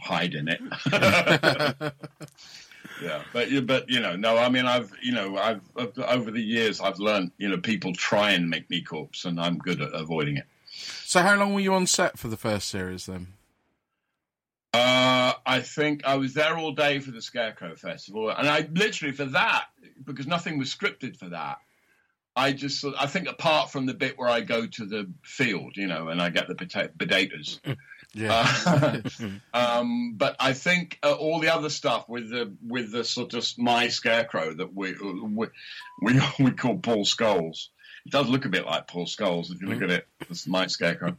hide 0.00 0.34
in 0.34 0.46
it. 0.46 0.60
yeah, 3.00 3.22
but 3.32 3.50
you- 3.50 3.62
but 3.62 3.88
you 3.88 4.00
know, 4.00 4.16
no, 4.16 4.36
I 4.36 4.48
mean, 4.48 4.66
I've 4.66 4.92
you 5.02 5.12
know, 5.12 5.36
I've 5.36 5.60
I've- 5.76 6.02
over 6.02 6.30
the 6.30 6.42
years, 6.42 6.80
I've 6.80 6.98
learned 6.98 7.32
you 7.38 7.48
know, 7.48 7.58
people 7.58 7.92
try 7.94 8.32
and 8.32 8.50
make 8.50 8.68
me 8.70 8.82
corpse, 8.82 9.24
and 9.24 9.40
I'm 9.40 9.58
good 9.58 9.80
at 9.80 9.92
avoiding 9.94 10.36
it. 10.38 10.46
So 11.04 11.20
how 11.20 11.36
long 11.36 11.54
were 11.54 11.60
you 11.60 11.74
on 11.74 11.86
set 11.86 12.18
for 12.18 12.28
the 12.28 12.36
first 12.36 12.68
series 12.68 13.06
then? 13.06 13.28
Uh, 14.74 15.34
I 15.44 15.60
think 15.60 16.04
I 16.06 16.14
was 16.16 16.32
there 16.32 16.56
all 16.56 16.72
day 16.72 16.98
for 16.98 17.10
the 17.10 17.20
Scarecrow 17.20 17.74
Festival, 17.76 18.30
and 18.30 18.48
I 18.48 18.66
literally 18.72 19.12
for 19.12 19.26
that 19.26 19.66
because 20.04 20.26
nothing 20.26 20.58
was 20.58 20.74
scripted 20.74 21.16
for 21.18 21.28
that. 21.28 21.58
I 22.34 22.52
just, 22.52 22.82
I 22.98 23.06
think 23.06 23.28
apart 23.28 23.70
from 23.70 23.84
the 23.84 23.92
bit 23.92 24.16
where 24.16 24.30
I 24.30 24.40
go 24.40 24.66
to 24.66 24.86
the 24.86 25.10
field, 25.22 25.76
you 25.76 25.86
know, 25.86 26.08
and 26.08 26.22
I 26.22 26.30
get 26.30 26.48
the 26.48 26.54
pota- 26.54 26.96
potatoes. 26.98 27.60
Yeah. 28.14 28.46
Uh, 28.66 29.00
um, 29.54 30.14
but 30.16 30.36
I 30.38 30.52
think 30.52 30.98
uh, 31.02 31.12
all 31.12 31.40
the 31.40 31.54
other 31.54 31.70
stuff 31.70 32.08
with 32.08 32.30
the 32.30 32.54
with 32.66 32.92
the 32.92 33.04
sort 33.04 33.34
of 33.34 33.46
my 33.58 33.88
scarecrow 33.88 34.54
that 34.54 34.74
we 34.74 34.94
we 34.94 35.48
we, 36.00 36.20
we 36.38 36.50
call 36.52 36.78
Paul 36.78 37.04
Scholes. 37.04 37.68
It 38.04 38.10
does 38.10 38.28
look 38.28 38.44
a 38.44 38.48
bit 38.48 38.66
like 38.66 38.88
Paul 38.88 39.06
Scholes 39.06 39.52
if 39.52 39.62
you 39.62 39.68
look 39.68 39.80
at 39.80 39.90
it. 39.90 40.08
It's 40.28 40.48
my 40.48 40.66
scarecrow. 40.66 41.16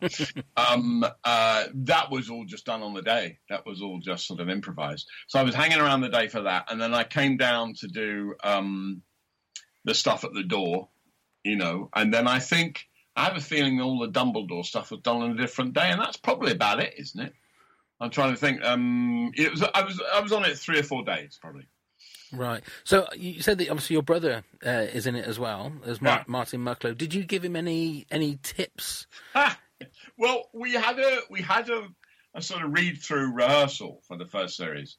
um, 0.57 1.05
uh, 1.23 1.65
that 1.73 2.11
was 2.11 2.29
all 2.29 2.43
just 2.43 2.65
done 2.65 2.83
on 2.83 2.93
the 2.93 3.01
day. 3.01 3.39
That 3.47 3.65
was 3.65 3.81
all 3.81 3.99
just 3.99 4.27
sort 4.27 4.41
of 4.41 4.49
improvised. 4.49 5.07
So 5.27 5.39
I 5.39 5.43
was 5.43 5.55
hanging 5.55 5.79
around 5.79 6.01
the 6.01 6.09
day 6.09 6.27
for 6.27 6.41
that, 6.41 6.69
and 6.69 6.81
then 6.81 6.93
I 6.93 7.05
came 7.05 7.37
down 7.37 7.75
to 7.75 7.87
do 7.87 8.35
um, 8.43 9.01
the 9.85 9.93
stuff 9.93 10.25
at 10.25 10.33
the 10.33 10.43
door, 10.43 10.89
you 11.43 11.55
know, 11.55 11.89
and 11.95 12.13
then 12.13 12.27
I 12.27 12.39
think. 12.39 12.85
I 13.15 13.25
have 13.25 13.37
a 13.37 13.41
feeling 13.41 13.79
all 13.79 13.99
the 13.99 14.09
Dumbledore 14.09 14.65
stuff 14.65 14.91
was 14.91 15.01
done 15.01 15.21
on 15.21 15.31
a 15.31 15.35
different 15.37 15.73
day, 15.73 15.89
and 15.91 15.99
that's 16.01 16.17
probably 16.17 16.51
about 16.51 16.79
it, 16.79 16.95
isn't 16.97 17.19
it? 17.21 17.33
I'm 17.99 18.09
trying 18.09 18.31
to 18.33 18.37
think. 18.39 18.63
Um, 18.63 19.31
it 19.35 19.51
was 19.51 19.63
I 19.63 19.83
was 19.83 20.01
I 20.13 20.19
was 20.19 20.31
on 20.31 20.45
it 20.45 20.57
three 20.57 20.79
or 20.79 20.83
four 20.83 21.03
days, 21.03 21.37
probably. 21.41 21.67
Right. 22.31 22.63
So 22.83 23.07
you 23.15 23.41
said 23.41 23.59
that 23.59 23.69
obviously 23.69 23.93
your 23.93 24.01
brother 24.03 24.43
uh, 24.65 24.69
is 24.91 25.05
in 25.05 25.15
it 25.15 25.25
as 25.25 25.37
well 25.37 25.71
as 25.85 26.01
Mar- 26.01 26.17
Yeah. 26.17 26.23
Martin 26.27 26.61
Mucklow. 26.61 26.97
Did 26.97 27.13
you 27.13 27.23
give 27.23 27.45
him 27.45 27.55
any 27.55 28.05
any 28.09 28.39
tips? 28.41 29.05
Ah, 29.35 29.59
well, 30.17 30.49
we 30.53 30.73
had 30.73 30.97
a 30.99 31.19
we 31.29 31.41
had 31.41 31.69
a, 31.69 31.87
a 32.33 32.41
sort 32.41 32.63
of 32.63 32.73
read 32.73 32.97
through 33.01 33.33
rehearsal 33.33 34.01
for 34.07 34.17
the 34.17 34.25
first 34.25 34.57
series, 34.57 34.97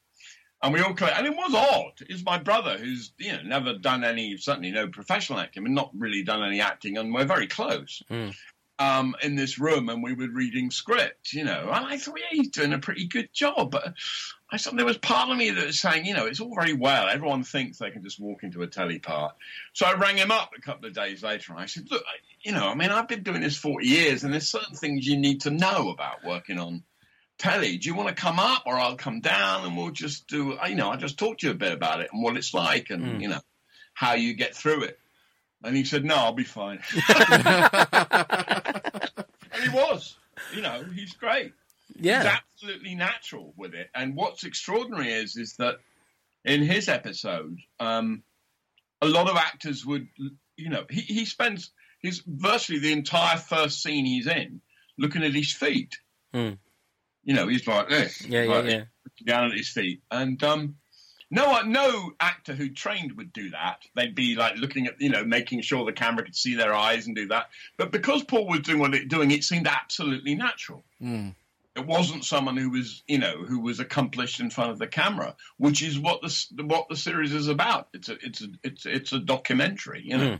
and 0.64 0.73
we 0.73 0.80
all 0.80 0.97
and 0.99 1.26
it 1.26 1.37
was 1.37 1.54
odd. 1.54 2.06
It's 2.09 2.25
my 2.25 2.38
brother 2.38 2.78
who's 2.78 3.12
you 3.18 3.33
know 3.33 3.42
never 3.42 3.75
done 3.75 4.02
any 4.02 4.37
certainly 4.38 4.71
no 4.71 4.88
professional 4.88 5.38
acting 5.38 5.66
and 5.66 5.75
not 5.75 5.90
really 5.97 6.23
done 6.23 6.42
any 6.42 6.61
acting, 6.61 6.97
and 6.97 7.12
we're 7.12 7.26
very 7.26 7.47
close. 7.47 8.02
Mm. 8.11 8.35
Um, 8.76 9.14
in 9.23 9.37
this 9.37 9.61
room, 9.61 9.88
and 9.88 10.02
we 10.02 10.14
were 10.14 10.26
reading 10.26 10.73
script, 10.73 11.33
you 11.33 11.44
know, 11.44 11.71
and 11.73 11.87
I 11.87 11.97
thought, 11.97 12.18
yeah, 12.18 12.26
he's 12.33 12.49
doing 12.49 12.73
a 12.73 12.80
pretty 12.80 13.06
good 13.06 13.28
job. 13.33 13.71
But 13.71 13.94
I 14.50 14.59
thought 14.59 14.75
there 14.75 14.85
was 14.85 14.99
part 14.99 15.30
of 15.30 15.37
me 15.37 15.50
that 15.50 15.66
was 15.66 15.78
saying, 15.78 16.06
you 16.06 16.14
know, 16.14 16.26
it's 16.26 16.40
all 16.40 16.52
very 16.56 16.73
well. 16.73 17.09
Everyone 17.09 17.44
thinks 17.44 17.78
they 17.78 17.92
can 17.92 18.02
just 18.02 18.18
walk 18.18 18.42
into 18.42 18.62
a 18.62 18.66
telly 18.66 18.99
part. 18.99 19.37
So 19.75 19.87
I 19.87 19.94
rang 19.94 20.16
him 20.16 20.33
up 20.33 20.50
a 20.59 20.61
couple 20.61 20.88
of 20.88 20.92
days 20.92 21.23
later 21.23 21.52
and 21.52 21.61
I 21.61 21.66
said, 21.66 21.88
look, 21.88 22.02
I- 22.02 22.18
you 22.44 22.50
know, 22.52 22.68
I 22.68 22.75
mean, 22.75 22.90
I've 22.90 23.09
been 23.09 23.23
doing 23.23 23.40
this 23.40 23.56
40 23.56 23.87
years 23.87 24.23
and 24.23 24.33
there's 24.33 24.49
certain 24.49 24.76
things 24.76 25.06
you 25.06 25.16
need 25.16 25.42
to 25.42 25.50
know 25.50 25.88
about 25.90 26.25
working 26.25 26.59
on 26.59 26.83
telly. 27.44 27.76
Do 27.78 27.88
you 27.88 27.94
want 27.94 28.08
to 28.08 28.14
come 28.14 28.38
up 28.38 28.62
or 28.66 28.78
I'll 28.78 28.96
come 28.96 29.20
down 29.20 29.64
and 29.66 29.76
we'll 29.76 29.90
just 29.90 30.26
do, 30.28 30.56
you 30.68 30.74
know, 30.74 30.90
I'll 30.90 30.98
just 30.98 31.18
talk 31.18 31.38
to 31.38 31.46
you 31.46 31.52
a 31.52 31.56
bit 31.56 31.72
about 31.72 32.00
it 32.00 32.08
and 32.12 32.22
what 32.22 32.36
it's 32.36 32.54
like 32.54 32.90
and, 32.90 33.20
you 33.20 33.28
know, 33.28 33.40
how 33.92 34.14
you 34.14 34.34
get 34.34 34.54
through 34.54 34.84
it. 34.84 34.98
And 35.62 35.76
he 35.76 35.84
said, 35.84 36.04
no, 36.04 36.14
I'll 36.16 36.32
be 36.32 36.44
fine. 36.44 36.80
and 39.52 39.62
he 39.62 39.68
was, 39.70 40.16
you 40.54 40.62
know, 40.62 40.84
he's 40.94 41.12
great 41.14 41.52
he's 41.94 42.06
Yeah. 42.06 42.38
absolutely 42.38 42.94
natural 42.94 43.52
with 43.56 43.74
it. 43.74 43.88
And 43.94 44.16
what's 44.16 44.44
extraordinary 44.44 45.12
is 45.12 45.36
is 45.36 45.56
that 45.58 45.76
in 46.44 46.62
his 46.62 46.88
episode, 46.88 47.58
um, 47.80 48.22
a 49.00 49.06
lot 49.06 49.28
of 49.28 49.36
actors 49.36 49.84
would, 49.86 50.08
you 50.56 50.70
know, 50.70 50.84
he, 50.90 51.00
he 51.02 51.24
spends 51.24 51.70
his 52.00 52.22
virtually 52.26 52.78
the 52.80 52.92
entire 52.92 53.36
first 53.38 53.82
scene 53.82 54.04
he's 54.04 54.26
in 54.26 54.60
looking 54.98 55.22
at 55.22 55.32
his 55.34 55.52
feet. 55.52 55.98
Hmm. 56.32 56.52
You 57.25 57.35
know, 57.35 57.49
he's 57.49 57.66
like 57.66 57.88
this, 57.88 58.25
Yeah, 58.26 58.43
yeah, 58.43 58.52
like, 58.52 58.64
yeah. 58.66 58.85
down 59.25 59.50
at 59.50 59.57
his 59.57 59.69
feet, 59.69 60.02
and 60.11 60.43
um, 60.45 60.76
no, 61.31 61.61
no 61.62 62.12
actor 62.21 62.54
who 62.54 62.69
trained 62.71 63.16
would 63.16 63.33
do 63.33 63.50
that. 63.50 63.78
They'd 63.97 64.14
be 64.14 64.37
like 64.37 64.57
looking 64.57 64.87
at, 64.87 65.00
you 65.00 65.09
know, 65.09 65.25
making 65.25 65.62
sure 65.62 65.85
the 65.85 65.93
camera 65.93 66.25
could 66.25 66.37
see 66.37 66.54
their 66.54 66.75
eyes 66.75 67.07
and 67.07 67.16
do 67.16 67.28
that. 67.28 67.49
But 67.76 67.90
because 67.90 68.23
Paul 68.23 68.47
was 68.47 68.61
doing 68.61 68.78
what 68.78 68.95
it 68.95 69.09
doing, 69.09 69.31
it 69.31 69.43
seemed 69.43 69.66
absolutely 69.66 70.35
natural. 70.35 70.85
It 71.76 71.87
wasn't 71.87 72.25
someone 72.25 72.57
who 72.57 72.71
was, 72.71 73.02
you 73.09 73.19
know, 73.19 73.43
who 73.43 73.59
was 73.59 73.81
accomplished 73.81 74.38
in 74.38 74.50
front 74.50 74.71
of 74.71 74.78
the 74.78 74.87
camera, 74.87 75.35
which 75.57 75.83
is 75.83 75.99
what 75.99 76.23
the 76.23 76.62
what 76.62 76.88
the 76.88 76.97
series 76.97 77.35
is 77.35 77.49
about. 77.49 77.88
It's 77.93 78.09
a 78.09 78.16
it's 78.25 78.43
a 78.43 78.47
it's 78.62 78.87
it's 78.87 79.12
a 79.12 79.19
documentary, 79.19 80.02
you 80.04 80.16
know, 80.16 80.38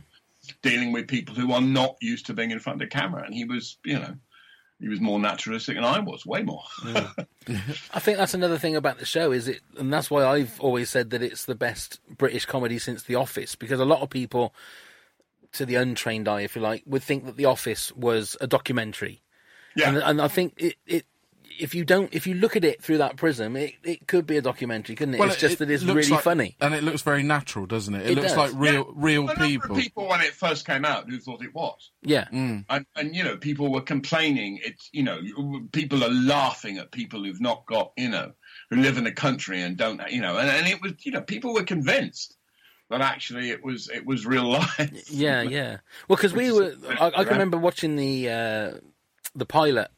dealing 0.61 0.93
with 0.93 1.09
people 1.09 1.35
who 1.35 1.51
are 1.51 1.61
not 1.61 1.97
used 1.99 2.27
to 2.27 2.33
being 2.33 2.51
in 2.51 2.59
front 2.59 2.81
of 2.81 2.87
the 2.87 2.95
camera. 2.95 3.23
And 3.25 3.33
he 3.33 3.43
was, 3.43 3.77
you 3.83 3.99
know, 3.99 4.15
he 4.79 4.89
was 4.89 4.99
more 4.99 5.19
naturalistic 5.19 5.75
than 5.75 5.85
I 5.85 5.99
was, 5.99 6.25
way 6.25 6.41
more. 6.43 6.63
I 6.85 7.99
think 7.99 8.17
that's 8.17 8.33
another 8.33 8.57
thing 8.57 8.75
about 8.75 8.99
the 8.99 9.05
show 9.05 9.31
is 9.31 9.47
it, 9.47 9.61
and 9.77 9.91
that's 9.91 10.11
why 10.11 10.25
I've 10.25 10.59
always 10.59 10.89
said 10.89 11.11
that 11.11 11.21
it's 11.21 11.45
the 11.45 11.55
best 11.55 11.99
British 12.09 12.45
comedy 12.45 12.77
since 12.77 13.03
The 13.03 13.15
Office 13.15 13.55
because 13.55 13.79
a 13.79 13.85
lot 13.85 14.01
of 14.01 14.09
people, 14.09 14.53
to 15.53 15.65
the 15.65 15.75
untrained 15.75 16.27
eye, 16.27 16.41
if 16.41 16.55
you 16.55 16.61
like, 16.61 16.83
would 16.85 17.03
think 17.03 17.25
that 17.25 17.37
The 17.37 17.45
Office 17.45 17.93
was 17.93 18.35
a 18.41 18.47
documentary, 18.47 19.21
yeah, 19.75 19.89
and, 19.89 19.97
and 19.97 20.21
I 20.21 20.27
think 20.27 20.53
it, 20.57 20.75
it. 20.85 21.05
If 21.59 21.73
you 21.75 21.85
don't, 21.85 22.13
if 22.13 22.27
you 22.27 22.33
look 22.35 22.55
at 22.55 22.63
it 22.65 22.81
through 22.81 22.97
that 22.99 23.15
prism, 23.17 23.55
it, 23.55 23.73
it 23.83 24.07
could 24.07 24.25
be 24.27 24.37
a 24.37 24.41
documentary, 24.41 24.95
couldn't 24.95 25.15
it? 25.15 25.19
Well, 25.19 25.29
it's 25.29 25.39
just 25.39 25.59
that 25.59 25.69
it's 25.71 25.83
looks 25.83 25.95
really 26.07 26.09
like- 26.15 26.23
funny. 26.23 26.55
and 26.61 26.73
it 26.73 26.83
looks 26.83 27.01
very 27.01 27.23
natural, 27.23 27.65
doesn't 27.65 27.93
it? 27.95 28.01
It, 28.05 28.11
It 28.11 28.15
looks 28.15 28.33
does. 28.33 28.37
like 28.37 28.51
real, 28.55 28.73
Yeah. 28.87 28.93
real 28.95 29.23
A 29.23 29.25
number 29.27 29.43
of 29.43 29.49
people. 29.49 29.75
people 29.75 30.07
when 30.07 30.21
it 30.21 30.33
first 30.33 30.65
came 30.65 30.85
out 30.85 31.09
who 31.09 31.19
thought 31.19 31.43
it 31.43 31.53
was. 31.53 31.91
Yeah, 32.01 32.27
and, 32.31 32.65
and 32.95 33.15
you 33.15 33.23
know 33.23 33.37
people 33.37 33.71
were 33.71 33.81
complaining 33.81 34.59
it's 34.63 34.89
you 34.93 35.03
know 35.03 35.19
people 35.71 36.03
are 36.03 36.09
laughing 36.11 36.77
at 36.77 36.91
people 36.91 37.23
who've 37.23 37.41
not 37.41 37.65
got 37.65 37.91
you 37.97 38.09
know 38.09 38.31
who 38.69 38.77
live 38.77 38.97
in 38.97 39.03
the 39.05 39.11
country 39.11 39.61
and 39.61 39.75
don't 39.77 39.99
you 40.11 40.21
know 40.21 40.37
and, 40.37 40.49
and 40.49 40.67
it 40.67 40.81
was 40.81 40.93
you 41.03 41.11
know 41.11 41.21
people 41.21 41.53
were 41.53 41.63
convinced 41.63 42.35
that 42.91 43.01
actually 43.01 43.49
it 43.49 43.63
was 43.63 43.89
it 43.89 44.05
was 44.05 44.25
real 44.25 44.47
life 44.59 44.91
yeah, 45.11 45.41
yeah. 45.41 45.77
Well, 46.07 46.17
because 46.17 46.33
we 46.33 46.51
were, 46.51 46.75
I, 46.99 47.07
I 47.07 47.23
can 47.23 47.33
remember 47.33 47.57
watching 47.57 47.95
the 47.95 48.29
uh, 48.29 48.71
the 49.33 49.45
pilot, 49.47 49.89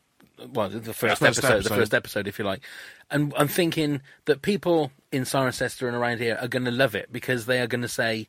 well, 0.53 0.69
the 0.69 0.93
first, 0.93 1.19
First 1.19 1.39
episode, 1.39 1.63
the 1.63 1.69
first 1.69 1.93
episode, 1.93 2.27
if 2.27 2.37
you 2.39 2.45
like, 2.45 2.61
and 3.09 3.33
I'm 3.37 3.47
thinking 3.47 4.01
that 4.25 4.41
people 4.41 4.91
in 5.11 5.23
Cirencester 5.23 5.87
and 5.87 5.95
around 5.95 6.19
here 6.19 6.37
are 6.41 6.47
going 6.47 6.65
to 6.65 6.71
love 6.71 6.95
it 6.95 7.11
because 7.11 7.45
they 7.45 7.59
are 7.61 7.67
going 7.67 7.81
to 7.81 7.87
say 7.87 8.27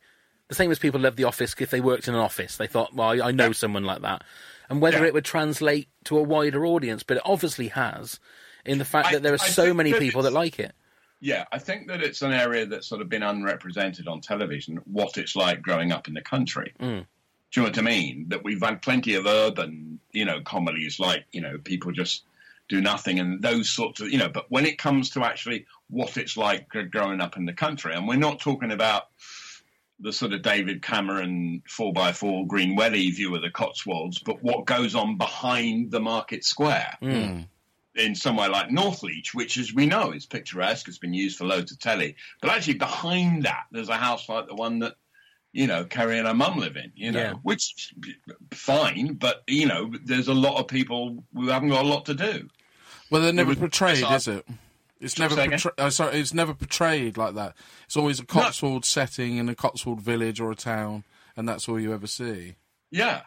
the 0.48 0.54
same 0.54 0.70
as 0.70 0.78
people 0.78 1.00
love 1.00 1.16
The 1.16 1.24
Office 1.24 1.54
if 1.58 1.70
they 1.70 1.80
worked 1.80 2.08
in 2.08 2.14
an 2.14 2.20
office. 2.20 2.56
They 2.56 2.66
thought, 2.66 2.94
well, 2.94 3.08
I, 3.22 3.28
I 3.28 3.30
know 3.32 3.52
someone 3.52 3.84
like 3.84 4.02
that. 4.02 4.22
and 4.70 4.80
whether 4.82 4.98
Yeah. 4.98 5.04
it 5.06 5.14
would 5.14 5.24
translate 5.24 5.88
to 6.04 6.18
a 6.18 6.22
wider 6.22 6.64
audience. 6.66 7.02
But 7.02 7.16
it 7.18 7.22
obviously 7.26 7.68
has, 7.68 8.20
in 8.64 8.78
the 8.78 8.84
fact 8.84 9.08
I- 9.08 9.12
that 9.14 9.22
there 9.22 9.32
are 9.32 9.38
I 9.42 9.46
so 9.48 9.72
many 9.74 9.92
people 9.94 10.22
that 10.22 10.32
like 10.32 10.58
it. 10.58 10.72
Yeah, 11.20 11.44
I 11.50 11.58
think 11.58 11.88
that 11.88 12.00
it's 12.02 12.22
an 12.22 12.32
area 12.32 12.64
that's 12.66 12.86
sort 12.86 13.00
of 13.00 13.08
been 13.08 13.22
unrepresented 13.24 14.06
on 14.06 14.20
television, 14.20 14.76
what 14.84 15.18
it's 15.18 15.34
like 15.34 15.62
growing 15.62 15.90
up 15.90 16.06
in 16.06 16.14
the 16.14 16.20
country. 16.22 16.72
Mm. 16.80 17.06
Do 17.50 17.60
you 17.60 17.66
know 17.66 17.70
what 17.70 17.78
I 17.78 17.82
mean? 17.82 18.26
That 18.28 18.44
we've 18.44 18.62
had 18.62 18.82
plenty 18.82 19.14
of 19.14 19.26
urban, 19.26 20.00
you 20.12 20.24
know, 20.24 20.40
comedies 20.42 21.00
like, 21.00 21.24
you 21.32 21.40
know, 21.40 21.58
people 21.58 21.92
just 21.92 22.24
do 22.68 22.80
nothing 22.80 23.18
and 23.18 23.40
those 23.40 23.70
sorts 23.70 24.00
of, 24.00 24.10
you 24.10 24.18
know, 24.18 24.28
but 24.28 24.50
when 24.50 24.66
it 24.66 24.78
comes 24.78 25.10
to 25.10 25.24
actually 25.24 25.66
what 25.88 26.16
it's 26.16 26.36
like 26.36 26.68
growing 26.90 27.20
up 27.20 27.36
in 27.36 27.46
the 27.46 27.52
country, 27.52 27.94
and 27.94 28.06
we're 28.06 28.16
not 28.16 28.40
talking 28.40 28.70
about 28.70 29.08
the 30.00 30.12
sort 30.12 30.32
of 30.32 30.42
David 30.42 30.82
Cameron 30.82 31.62
4x4 31.68 32.46
Green 32.46 32.76
Welly 32.76 33.10
view 33.10 33.34
of 33.34 33.42
the 33.42 33.50
Cotswolds, 33.50 34.18
but 34.18 34.42
what 34.42 34.64
goes 34.64 34.94
on 34.94 35.16
behind 35.16 35.90
the 35.90 36.00
market 36.00 36.44
square 36.44 36.96
hmm. 37.00 37.40
in 37.96 38.14
somewhere 38.14 38.48
like 38.48 38.70
Northleach, 38.70 39.34
which, 39.34 39.58
as 39.58 39.74
we 39.74 39.86
know, 39.86 40.12
is 40.12 40.24
picturesque. 40.24 40.86
It's 40.86 40.98
been 40.98 41.14
used 41.14 41.36
for 41.36 41.46
loads 41.46 41.72
of 41.72 41.80
telly. 41.80 42.16
But 42.40 42.50
actually, 42.50 42.74
behind 42.74 43.44
that, 43.44 43.64
there's 43.72 43.88
a 43.88 43.96
house 43.96 44.28
like 44.28 44.46
the 44.46 44.54
one 44.54 44.80
that, 44.80 44.94
you 45.58 45.66
know, 45.66 45.84
Kerry 45.84 46.18
and 46.18 46.28
her 46.28 46.34
mum 46.34 46.56
live 46.56 46.76
in, 46.76 46.92
you 46.94 47.10
know, 47.10 47.20
Yeah. 47.20 47.32
which 47.42 47.92
fine, 48.52 49.14
but, 49.14 49.42
you 49.48 49.66
know, 49.66 49.92
there's 50.04 50.28
a 50.28 50.34
lot 50.34 50.60
of 50.60 50.68
people 50.68 51.24
who 51.34 51.48
haven't 51.48 51.70
got 51.70 51.84
a 51.84 51.88
lot 51.88 52.06
to 52.06 52.14
do. 52.14 52.48
Well, 53.10 53.22
they're 53.22 53.32
never 53.32 53.48
was- 53.48 53.58
portrayed, 53.58 54.04
I- 54.04 54.14
is 54.14 54.28
it? 54.28 54.46
It's 55.00 55.18
never 55.18 55.34
portray- 55.34 55.72
oh, 55.78 55.88
sorry, 55.88 56.18
it's 56.20 56.32
never 56.32 56.54
portrayed 56.54 57.16
like 57.16 57.34
that. 57.34 57.56
It's 57.86 57.96
always 57.96 58.20
a 58.20 58.24
Cotswold 58.24 58.84
setting 58.84 59.36
in 59.36 59.48
a 59.48 59.54
Cotswold 59.56 60.00
village 60.00 60.38
or 60.40 60.52
a 60.52 60.56
town, 60.56 61.02
and 61.36 61.48
that's 61.48 61.68
all 61.68 61.80
you 61.80 61.92
ever 61.92 62.06
see. 62.06 62.54
Yeah, 62.92 63.22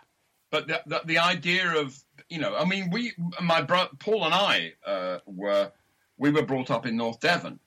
but 0.51 0.67
the, 0.67 0.81
the, 0.85 1.01
the 1.05 1.17
idea 1.17 1.69
of 1.81 2.01
you 2.29 2.39
know, 2.39 2.55
I 2.55 2.63
mean, 2.63 2.91
we, 2.91 3.11
my 3.41 3.61
brother 3.61 3.89
Paul 3.99 4.23
and 4.25 4.33
I 4.33 4.73
uh, 4.85 5.19
were 5.25 5.71
we 6.17 6.29
were 6.31 6.43
brought 6.45 6.71
up 6.71 6.85
in 6.85 6.95
North 6.97 7.19
Devon, 7.19 7.59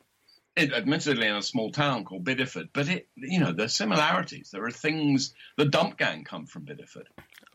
it, 0.56 0.72
admittedly 0.72 1.26
in 1.26 1.34
a 1.34 1.42
small 1.42 1.70
town 1.70 2.04
called 2.04 2.24
Bideford, 2.24 2.68
but 2.72 2.88
it 2.88 3.08
you 3.16 3.40
know 3.40 3.52
there's 3.52 3.74
similarities. 3.74 4.50
There 4.50 4.64
are 4.64 4.70
things. 4.70 5.34
The 5.56 5.64
Dump 5.66 5.98
Gang 5.98 6.24
come 6.24 6.46
from 6.46 6.66
Bideford. 6.66 7.06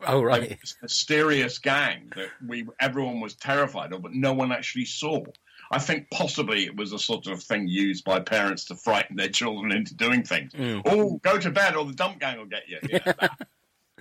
Oh 0.06 0.22
right, 0.22 0.58
This 0.60 0.76
mysterious 0.80 1.58
gang 1.58 2.12
that 2.16 2.28
we 2.46 2.66
everyone 2.80 3.20
was 3.20 3.34
terrified 3.34 3.92
of, 3.92 4.02
but 4.02 4.12
no 4.12 4.32
one 4.32 4.52
actually 4.52 4.86
saw. 4.86 5.24
I 5.72 5.78
think 5.78 6.10
possibly 6.10 6.64
it 6.64 6.76
was 6.76 6.92
a 6.92 6.98
sort 6.98 7.28
of 7.28 7.42
thing 7.42 7.68
used 7.68 8.04
by 8.04 8.20
parents 8.20 8.64
to 8.66 8.76
frighten 8.76 9.16
their 9.16 9.28
children 9.28 9.70
into 9.70 9.94
doing 9.94 10.24
things. 10.24 10.52
Mm. 10.52 10.82
Oh, 10.84 11.18
go 11.22 11.38
to 11.38 11.50
bed, 11.50 11.76
or 11.76 11.84
the 11.84 11.92
dump 11.92 12.18
gang 12.18 12.38
will 12.38 12.46
get 12.46 12.68
you. 12.68 12.78
you 12.82 13.00
know. 13.06 13.12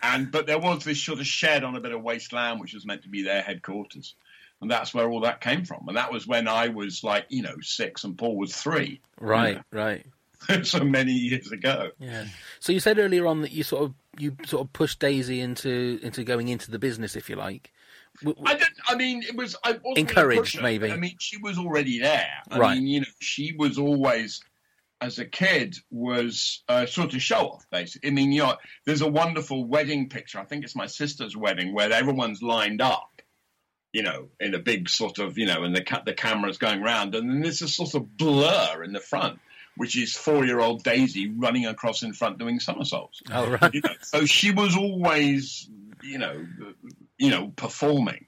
And 0.01 0.31
but 0.31 0.47
there 0.47 0.59
was 0.59 0.83
this 0.85 1.03
sort 1.03 1.19
of 1.19 1.27
shed 1.27 1.63
on 1.63 1.75
a 1.75 1.81
bit 1.81 1.91
of 1.91 2.01
wasteland, 2.01 2.59
which 2.59 2.73
was 2.73 2.85
meant 2.85 3.03
to 3.03 3.09
be 3.09 3.23
their 3.23 3.41
headquarters, 3.41 4.15
and 4.61 4.69
that's 4.69 4.93
where 4.93 5.09
all 5.09 5.21
that 5.21 5.41
came 5.41 5.65
from. 5.65 5.87
And 5.87 5.97
that 5.97 6.11
was 6.11 6.27
when 6.27 6.47
I 6.47 6.67
was 6.69 7.03
like, 7.03 7.25
you 7.29 7.41
know, 7.41 7.55
six, 7.61 8.03
and 8.03 8.17
Paul 8.17 8.35
was 8.37 8.55
three. 8.55 9.01
right, 9.19 9.61
right. 9.71 10.05
so 10.63 10.83
many 10.85 11.11
years 11.11 11.51
ago. 11.51 11.89
Yeah. 11.99 12.25
So 12.61 12.71
you 12.71 12.79
said 12.79 12.97
earlier 12.97 13.27
on 13.27 13.41
that 13.41 13.51
you 13.51 13.63
sort 13.63 13.83
of 13.83 13.93
you 14.17 14.35
sort 14.45 14.61
of 14.65 14.71
pushed 14.71 14.99
Daisy 14.99 15.41
into 15.41 15.99
into 16.01 16.23
going 16.23 16.47
into 16.47 16.71
the 16.71 16.79
business, 16.79 17.15
if 17.17 17.29
you 17.29 17.35
like. 17.35 17.71
I 18.45 18.53
didn't. 18.53 18.73
I 18.87 18.95
mean, 18.95 19.21
it 19.23 19.35
was. 19.35 19.55
I 19.63 19.71
wasn't 19.73 19.97
Encouraged, 19.97 20.35
gonna 20.35 20.41
push 20.41 20.55
her. 20.55 20.61
maybe. 20.61 20.91
I 20.91 20.97
mean, 20.97 21.15
she 21.19 21.37
was 21.37 21.57
already 21.57 21.99
there. 21.99 22.29
I 22.51 22.57
Right. 22.57 22.77
mean, 22.77 22.87
you 22.87 22.99
know, 23.01 23.05
she 23.21 23.53
was 23.57 23.77
always, 23.77 24.41
as 24.99 25.19
a 25.19 25.25
kid, 25.25 25.77
was 25.91 26.63
uh, 26.67 26.85
sort 26.85 27.13
of 27.13 27.21
show 27.21 27.49
off. 27.49 27.65
Basically, 27.71 28.09
I 28.09 28.13
mean, 28.13 28.31
you 28.31 28.43
know, 28.43 28.55
there's 28.85 29.01
a 29.01 29.07
wonderful 29.07 29.63
wedding 29.65 30.09
picture. 30.09 30.39
I 30.39 30.43
think 30.45 30.63
it's 30.65 30.75
my 30.75 30.87
sister's 30.87 31.37
wedding 31.37 31.73
where 31.73 31.91
everyone's 31.91 32.41
lined 32.41 32.81
up. 32.81 33.08
You 33.91 34.03
know, 34.03 34.27
in 34.39 34.53
a 34.53 34.59
big 34.59 34.87
sort 34.87 35.17
of, 35.17 35.37
you 35.37 35.47
know, 35.47 35.63
and 35.63 35.75
the 35.75 35.83
ca- 35.83 36.03
the 36.05 36.13
camera's 36.13 36.57
going 36.57 36.81
round, 36.81 37.15
and 37.15 37.29
then 37.29 37.41
there's 37.41 37.61
a 37.61 37.67
sort 37.67 37.95
of 37.95 38.17
blur 38.17 38.83
in 38.83 38.93
the 38.93 38.99
front, 38.99 39.39
which 39.77 39.97
is 39.97 40.15
four-year-old 40.15 40.83
Daisy 40.83 41.27
running 41.29 41.65
across 41.65 42.03
in 42.03 42.13
front 42.13 42.37
doing 42.37 42.59
somersaults 42.59 43.21
Oh 43.31 43.49
right. 43.49 43.73
you 43.73 43.81
know, 43.83 43.93
so 44.01 44.25
she 44.25 44.51
was 44.51 44.75
always, 44.75 45.69
you 46.03 46.19
know, 46.19 46.45
you 47.17 47.31
know, 47.31 47.51
performing. 47.55 48.25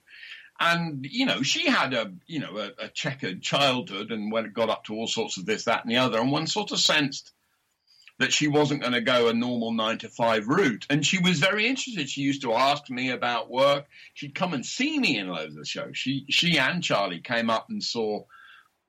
And 0.59 1.05
you 1.09 1.25
know, 1.25 1.41
she 1.41 1.67
had 1.67 1.93
a 1.93 2.11
you 2.27 2.39
know 2.39 2.57
a, 2.57 2.85
a 2.85 2.87
checkered 2.87 3.41
childhood, 3.41 4.11
and 4.11 4.31
when 4.31 4.45
it 4.45 4.53
got 4.53 4.69
up 4.69 4.85
to 4.85 4.93
all 4.93 5.07
sorts 5.07 5.37
of 5.37 5.45
this, 5.45 5.65
that, 5.65 5.83
and 5.83 5.91
the 5.91 5.97
other, 5.97 6.19
and 6.19 6.31
one 6.31 6.47
sort 6.47 6.71
of 6.71 6.79
sensed 6.79 7.31
that 8.21 8.31
she 8.31 8.47
wasn't 8.47 8.81
going 8.81 8.93
to 8.93 9.01
go 9.01 9.27
a 9.27 9.33
normal 9.33 9.71
nine 9.71 9.97
to 9.99 10.09
five 10.09 10.47
route. 10.47 10.85
And 10.89 11.05
she 11.05 11.19
was 11.19 11.39
very 11.39 11.67
interested. 11.67 12.09
She 12.09 12.21
used 12.21 12.43
to 12.43 12.53
ask 12.53 12.89
me 12.89 13.09
about 13.09 13.49
work. 13.49 13.87
She'd 14.13 14.35
come 14.35 14.53
and 14.53 14.65
see 14.65 14.99
me 14.99 15.17
in 15.17 15.27
loads 15.27 15.57
of 15.57 15.67
shows. 15.67 15.97
She 15.97 16.25
she 16.29 16.57
and 16.57 16.83
Charlie 16.83 17.21
came 17.21 17.49
up 17.49 17.67
and 17.69 17.83
saw 17.83 18.23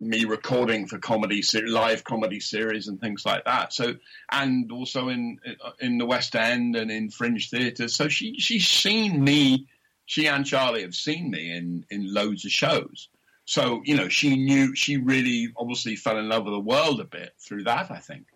me 0.01 0.25
recording 0.25 0.87
for 0.87 0.99
comedy 0.99 1.43
live 1.67 2.05
comedy 2.05 2.41
series 2.41 2.89
and 2.89 3.01
things 3.01 3.25
like 3.25 3.45
that. 3.45 3.73
So 3.73 3.95
and 4.31 4.71
also 4.71 5.09
in 5.09 5.39
in 5.81 5.99
the 5.99 6.07
West 6.07 6.35
End 6.35 6.77
and 6.77 6.91
in 6.91 7.11
fringe 7.11 7.51
theatres. 7.51 7.95
So 7.95 8.09
she 8.09 8.39
she's 8.39 8.69
seen 8.69 9.23
me. 9.23 9.69
She 10.05 10.27
and 10.27 10.45
Charlie 10.45 10.83
have 10.83 10.95
seen 10.95 11.31
me 11.31 11.57
in 11.57 11.87
in 11.91 12.13
loads 12.13 12.45
of 12.45 12.51
shows. 12.51 13.09
So 13.45 13.81
you 13.85 13.97
know 13.97 14.09
she 14.09 14.37
knew 14.37 14.75
she 14.75 14.99
really 14.99 15.53
obviously 15.57 15.97
fell 15.97 16.19
in 16.19 16.29
love 16.29 16.45
with 16.45 16.55
the 16.55 16.61
world 16.61 17.01
a 17.01 17.05
bit 17.05 17.33
through 17.39 17.65
that. 17.65 17.91
I 17.91 17.99
think 17.99 18.27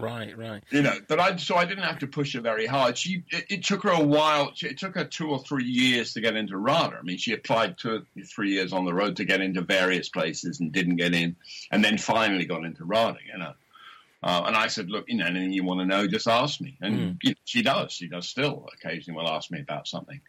Right, 0.00 0.36
right. 0.36 0.62
you 0.70 0.82
know 0.82 0.94
but 1.08 1.20
i 1.20 1.36
so 1.36 1.56
i 1.56 1.64
didn't 1.64 1.84
have 1.84 1.98
to 2.00 2.06
push 2.06 2.34
her 2.34 2.40
very 2.40 2.66
hard 2.66 2.96
she 2.96 3.24
it, 3.30 3.44
it 3.48 3.64
took 3.64 3.82
her 3.82 3.90
a 3.90 4.02
while 4.02 4.52
she, 4.54 4.68
it 4.68 4.78
took 4.78 4.94
her 4.94 5.04
two 5.04 5.30
or 5.30 5.38
three 5.38 5.64
years 5.64 6.14
to 6.14 6.20
get 6.20 6.36
into 6.36 6.56
RADA. 6.56 6.96
i 6.98 7.02
mean 7.02 7.18
she 7.18 7.32
applied 7.32 7.78
two 7.78 7.90
or 7.90 8.22
three 8.24 8.52
years 8.52 8.72
on 8.72 8.84
the 8.84 8.94
road 8.94 9.16
to 9.16 9.24
get 9.24 9.40
into 9.40 9.60
various 9.62 10.08
places 10.08 10.60
and 10.60 10.72
didn't 10.72 10.96
get 10.96 11.14
in 11.14 11.36
and 11.70 11.84
then 11.84 11.98
finally 11.98 12.44
got 12.44 12.64
into 12.64 12.84
RADA, 12.84 13.18
you 13.32 13.38
know 13.38 13.54
uh, 14.22 14.44
and 14.46 14.54
I 14.54 14.68
said, 14.68 14.88
look, 14.88 15.06
you 15.08 15.16
know, 15.16 15.26
anything 15.26 15.52
you 15.52 15.64
want 15.64 15.80
to 15.80 15.86
know, 15.86 16.06
just 16.06 16.28
ask 16.28 16.60
me. 16.60 16.76
And 16.80 17.18
you 17.22 17.30
know, 17.30 17.36
she 17.44 17.62
does. 17.62 17.92
She 17.92 18.08
does 18.08 18.28
still 18.28 18.68
occasionally 18.72 19.20
will 19.20 19.28
ask 19.28 19.50
me 19.50 19.60
about 19.60 19.88
something. 19.88 20.20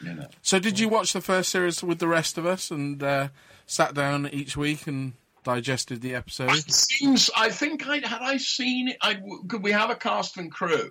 You 0.00 0.14
know. 0.14 0.28
So, 0.42 0.60
did 0.60 0.78
you 0.78 0.88
watch 0.88 1.12
the 1.12 1.20
first 1.20 1.50
series 1.50 1.82
with 1.82 1.98
the 1.98 2.06
rest 2.06 2.38
of 2.38 2.46
us 2.46 2.70
and 2.70 3.02
uh, 3.02 3.28
sat 3.66 3.94
down 3.94 4.28
each 4.28 4.56
week 4.56 4.86
and 4.86 5.14
digested 5.44 6.00
the 6.00 6.14
episode? 6.14 6.50
Seems. 6.70 7.30
I 7.36 7.50
think 7.50 7.86
I 7.88 7.96
had 7.96 8.22
I 8.22 8.36
seen 8.36 8.88
it. 8.88 8.96
I 9.00 9.20
could 9.48 9.62
we 9.62 9.72
have 9.72 9.90
a 9.90 9.96
cast 9.96 10.36
and 10.36 10.50
crew 10.50 10.90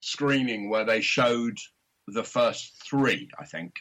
screening 0.00 0.70
where 0.70 0.84
they 0.84 1.00
showed 1.00 1.58
the 2.06 2.24
first 2.24 2.82
three. 2.88 3.28
I 3.38 3.44
think. 3.44 3.74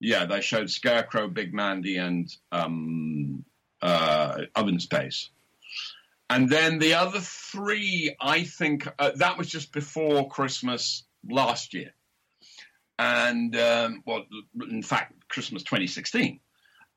Yeah, 0.00 0.26
they 0.26 0.40
showed 0.40 0.70
Scarecrow, 0.70 1.28
Big 1.28 1.54
Mandy, 1.54 1.96
and 1.96 2.28
um, 2.52 3.44
uh, 3.80 4.42
Oven 4.54 4.80
Space. 4.80 5.30
And 6.28 6.48
then 6.48 6.78
the 6.78 6.94
other 6.94 7.20
three, 7.20 8.14
I 8.20 8.44
think 8.44 8.88
uh, 8.98 9.12
that 9.16 9.38
was 9.38 9.48
just 9.48 9.72
before 9.72 10.28
Christmas 10.28 11.04
last 11.28 11.74
year. 11.74 11.94
And, 12.98 13.54
um, 13.56 14.02
well, 14.06 14.24
in 14.68 14.82
fact, 14.82 15.28
Christmas 15.28 15.62
2016 15.62 16.40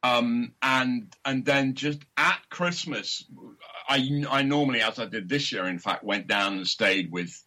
um, 0.07 0.53
and 0.61 1.13
and 1.25 1.45
then 1.45 1.73
just 1.73 1.99
at 2.17 2.39
Christmas, 2.49 3.25
I 3.87 4.25
I 4.29 4.43
normally, 4.43 4.81
as 4.81 4.99
I 4.99 5.05
did 5.05 5.29
this 5.29 5.51
year, 5.51 5.65
in 5.65 5.79
fact, 5.79 6.03
went 6.03 6.27
down 6.27 6.57
and 6.57 6.67
stayed 6.67 7.11
with 7.11 7.41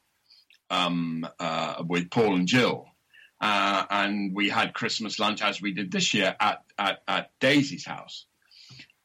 um, 0.69 1.27
uh, 1.39 1.83
with 1.87 2.11
Paul 2.11 2.37
and 2.37 2.49
Jill, 2.49 2.87
uh, 3.41 3.85
and 3.91 4.35
we 4.35 4.49
had 4.49 4.75
Christmas 4.75 5.19
lunch 5.19 5.43
as 5.43 5.61
we 5.61 5.73
did 5.73 5.91
this 5.91 6.15
year 6.15 6.37
at 6.41 6.63
at, 6.79 7.03
at 7.07 7.31
Daisy's 7.41 7.85
house. 7.85 8.27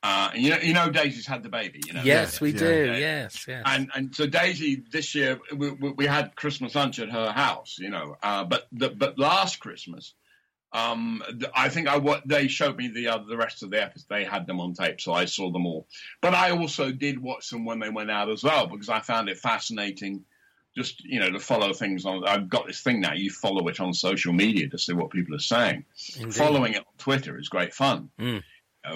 Uh, 0.03 0.29
and 0.35 0.43
you 0.43 0.49
know, 0.51 0.57
you 0.57 0.73
know, 0.73 0.89
Daisy's 0.91 1.25
had 1.25 1.41
the 1.41 1.49
baby. 1.49 1.81
You 1.87 1.93
know, 1.93 2.03
Yes, 2.03 2.39
we 2.39 2.51
do. 2.51 2.85
yeah. 2.85 2.97
Yes, 2.97 3.45
yes. 3.47 3.63
and 3.65 3.89
and 3.95 4.15
so 4.15 4.27
Daisy 4.27 4.83
this 4.91 5.15
year 5.15 5.39
we, 5.55 5.71
we, 5.71 5.91
we 5.91 6.05
had 6.05 6.35
Christmas 6.35 6.75
lunch 6.75 6.99
at 6.99 7.09
her 7.09 7.31
house, 7.31 7.77
you 7.79 7.89
know. 7.89 8.15
Uh, 8.21 8.43
but 8.43 8.67
the, 8.71 8.89
but 8.89 9.17
last 9.17 9.59
Christmas, 9.59 10.13
um, 10.75 11.23
I 11.55 11.69
think 11.69 11.87
I 11.87 11.97
what 11.97 12.27
they 12.27 12.49
showed 12.49 12.75
me 12.75 12.89
the 12.89 13.07
other 13.07 13.23
the 13.23 13.37
rest 13.37 13.63
of 13.63 13.69
the 13.69 13.81
episodes. 13.81 14.07
They 14.09 14.25
had 14.25 14.45
them 14.45 14.59
on 14.59 14.73
tape, 14.73 14.99
so 14.99 15.13
I 15.13 15.23
saw 15.23 15.49
them 15.49 15.65
all. 15.65 15.87
But 16.21 16.33
I 16.33 16.51
also 16.51 16.91
did 16.91 17.21
watch 17.21 17.49
them 17.49 17.63
when 17.63 17.79
they 17.79 17.89
went 17.89 18.11
out 18.11 18.29
as 18.29 18.43
well 18.43 18.67
because 18.67 18.89
I 18.89 18.99
found 18.99 19.29
it 19.29 19.39
fascinating. 19.39 20.25
Just 20.75 21.01
you 21.05 21.21
know 21.21 21.29
to 21.31 21.39
follow 21.39 21.71
things 21.71 22.05
on. 22.05 22.27
I've 22.27 22.49
got 22.49 22.67
this 22.67 22.81
thing 22.81 22.99
now. 22.99 23.13
You 23.13 23.31
follow 23.31 23.65
it 23.69 23.79
on 23.79 23.93
social 23.93 24.33
media 24.33 24.67
to 24.67 24.77
see 24.77 24.91
what 24.91 25.11
people 25.11 25.33
are 25.35 25.39
saying. 25.39 25.85
Following 26.31 26.73
it 26.73 26.79
on 26.79 26.93
Twitter 26.97 27.39
is 27.39 27.47
great 27.47 27.73
fun. 27.73 28.09
Mm. 28.19 28.43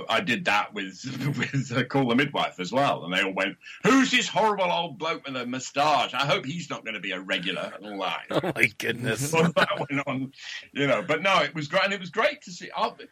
I 0.10 0.22
did 0.22 0.46
that 0.46 0.74
with 0.74 1.04
with 1.38 1.72
uh, 1.76 1.84
Call 1.86 2.08
the 2.10 2.16
Midwife 2.16 2.60
as 2.60 2.72
well, 2.72 3.06
and 3.06 3.14
they 3.14 3.22
all 3.22 3.34
went, 3.34 3.58
"Who's 3.84 4.12
this 4.12 4.28
horrible 4.28 4.72
old 4.72 4.98
bloke 4.98 5.26
with 5.26 5.36
a 5.36 5.46
moustache? 5.46 6.14
I 6.14 6.26
hope 6.26 6.46
he's 6.46 6.70
not 6.70 6.84
going 6.84 6.94
to 6.96 7.00
be 7.00 7.12
a 7.12 7.20
regular." 7.20 7.72
And 7.76 7.86
all 7.86 8.00
that. 8.02 8.22
oh 8.32 8.52
my 8.56 8.68
goodness. 8.78 9.32
That 9.34 9.86
went 9.90 10.08
on, 10.08 10.32
you 10.74 10.88
know. 10.88 11.02
But 11.02 11.22
no, 11.22 11.40
it 11.42 11.54
was 11.56 11.68
great, 11.68 11.84
and 11.86 11.94
it 11.94 12.00
was 12.00 12.10
great 12.12 12.42
to 12.44 12.52
see. 12.52 12.70
After, 12.78 13.06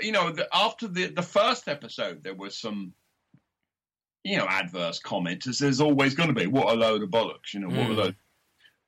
you 0.00 0.12
know, 0.12 0.30
the, 0.30 0.48
after 0.52 0.88
the 0.88 1.06
the 1.06 1.22
first 1.22 1.68
episode, 1.68 2.22
there 2.22 2.34
was 2.34 2.56
some, 2.56 2.92
you 4.24 4.36
know, 4.36 4.46
adverse 4.46 4.98
comments, 4.98 5.46
as 5.46 5.58
there's 5.58 5.80
always 5.80 6.14
going 6.14 6.28
to 6.28 6.34
be. 6.34 6.46
What 6.46 6.68
a 6.68 6.74
load 6.74 7.02
of 7.02 7.10
bollocks, 7.10 7.54
you 7.54 7.60
know. 7.60 7.68
What 7.68 7.76
a 7.78 7.94
Mm. 7.94 7.96
load. 7.96 8.16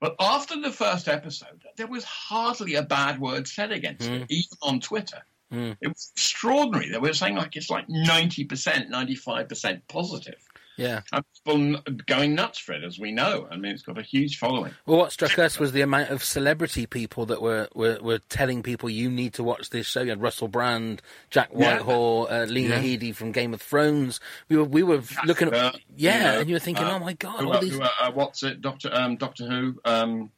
But 0.01 0.17
after 0.19 0.61
the 0.61 0.73
first 0.73 1.07
episode, 1.09 1.63
there 1.77 1.87
was 1.87 2.03
hardly 2.03 2.75
a 2.75 2.83
bad 2.83 3.21
word 3.21 3.47
said 3.47 3.71
against 3.71 4.09
it, 4.09 4.27
even 4.31 4.59
on 4.61 4.81
Twitter. 4.81 5.23
It 5.53 5.89
was 5.89 6.11
extraordinary. 6.15 6.91
They 6.91 6.99
were 6.99 7.13
saying 7.13 7.37
like 7.37 7.57
it's 7.57 7.71
like 7.71 7.85
ninety 7.89 8.45
percent, 8.45 8.91
ninety-five 8.91 9.49
percent 9.49 9.87
positive. 9.89 10.37
Yeah. 10.79 11.03
And 11.13 11.23
people 11.45 11.95
going 12.07 12.35
nuts 12.35 12.59
for 12.59 12.73
it, 12.73 12.83
as 12.83 12.99
we 12.99 13.13
know. 13.13 13.47
I 13.51 13.57
mean, 13.57 13.73
it's 13.73 13.83
got 13.83 13.99
a 13.99 14.03
huge 14.03 14.39
following. 14.39 14.73
Well, 14.87 14.97
what 14.97 15.13
struck 15.13 15.39
us 15.39 15.59
was 15.59 15.73
the 15.73 15.83
amount 15.83 16.09
of 16.09 16.25
celebrity 16.25 16.87
people 16.87 17.27
that 17.27 17.43
were, 17.43 17.69
were, 17.75 17.99
were 18.01 18.21
telling 18.31 18.63
people 18.63 18.89
you 18.89 19.11
need 19.11 19.35
to 19.35 19.45
watch 19.45 19.69
this 19.69 19.87
show. 19.87 20.01
You 20.01 20.09
had 20.09 20.23
Russell 20.23 20.49
Brand, 20.49 21.03
Jack 21.29 21.51
Yeah. 21.55 21.75
Whitehall, 21.75 22.27
uh, 22.31 22.47
Lena 22.47 22.77
Yeah. 22.77 22.83
Headey 22.83 23.15
from 23.15 23.33
Game 23.33 23.53
of 23.53 23.61
Thrones. 23.61 24.19
We 24.49 24.57
were 24.57 24.65
we 24.65 24.83
were 24.83 25.03
looking 25.27 25.49
at 25.49 25.55
Uh, 25.55 25.73
yeah, 25.95 26.17
you 26.17 26.23
know, 26.23 26.41
and 26.41 26.49
you 26.49 26.55
were 26.55 26.61
thinking, 26.61 26.87
uh, 26.87 26.93
oh 26.95 26.99
my 27.01 27.13
god, 27.13 27.41
Who, 27.41 27.53
all 27.53 27.61
these 27.61 27.75
who, 27.75 27.83
uh, 27.83 27.89
uh, 28.01 28.11
what's 28.13 28.43
it? 28.43 28.63
Doctor 28.63 28.89
um, 28.93 29.17
Doctor 29.17 29.47
Who? 29.47 29.79
Um, 29.85 30.31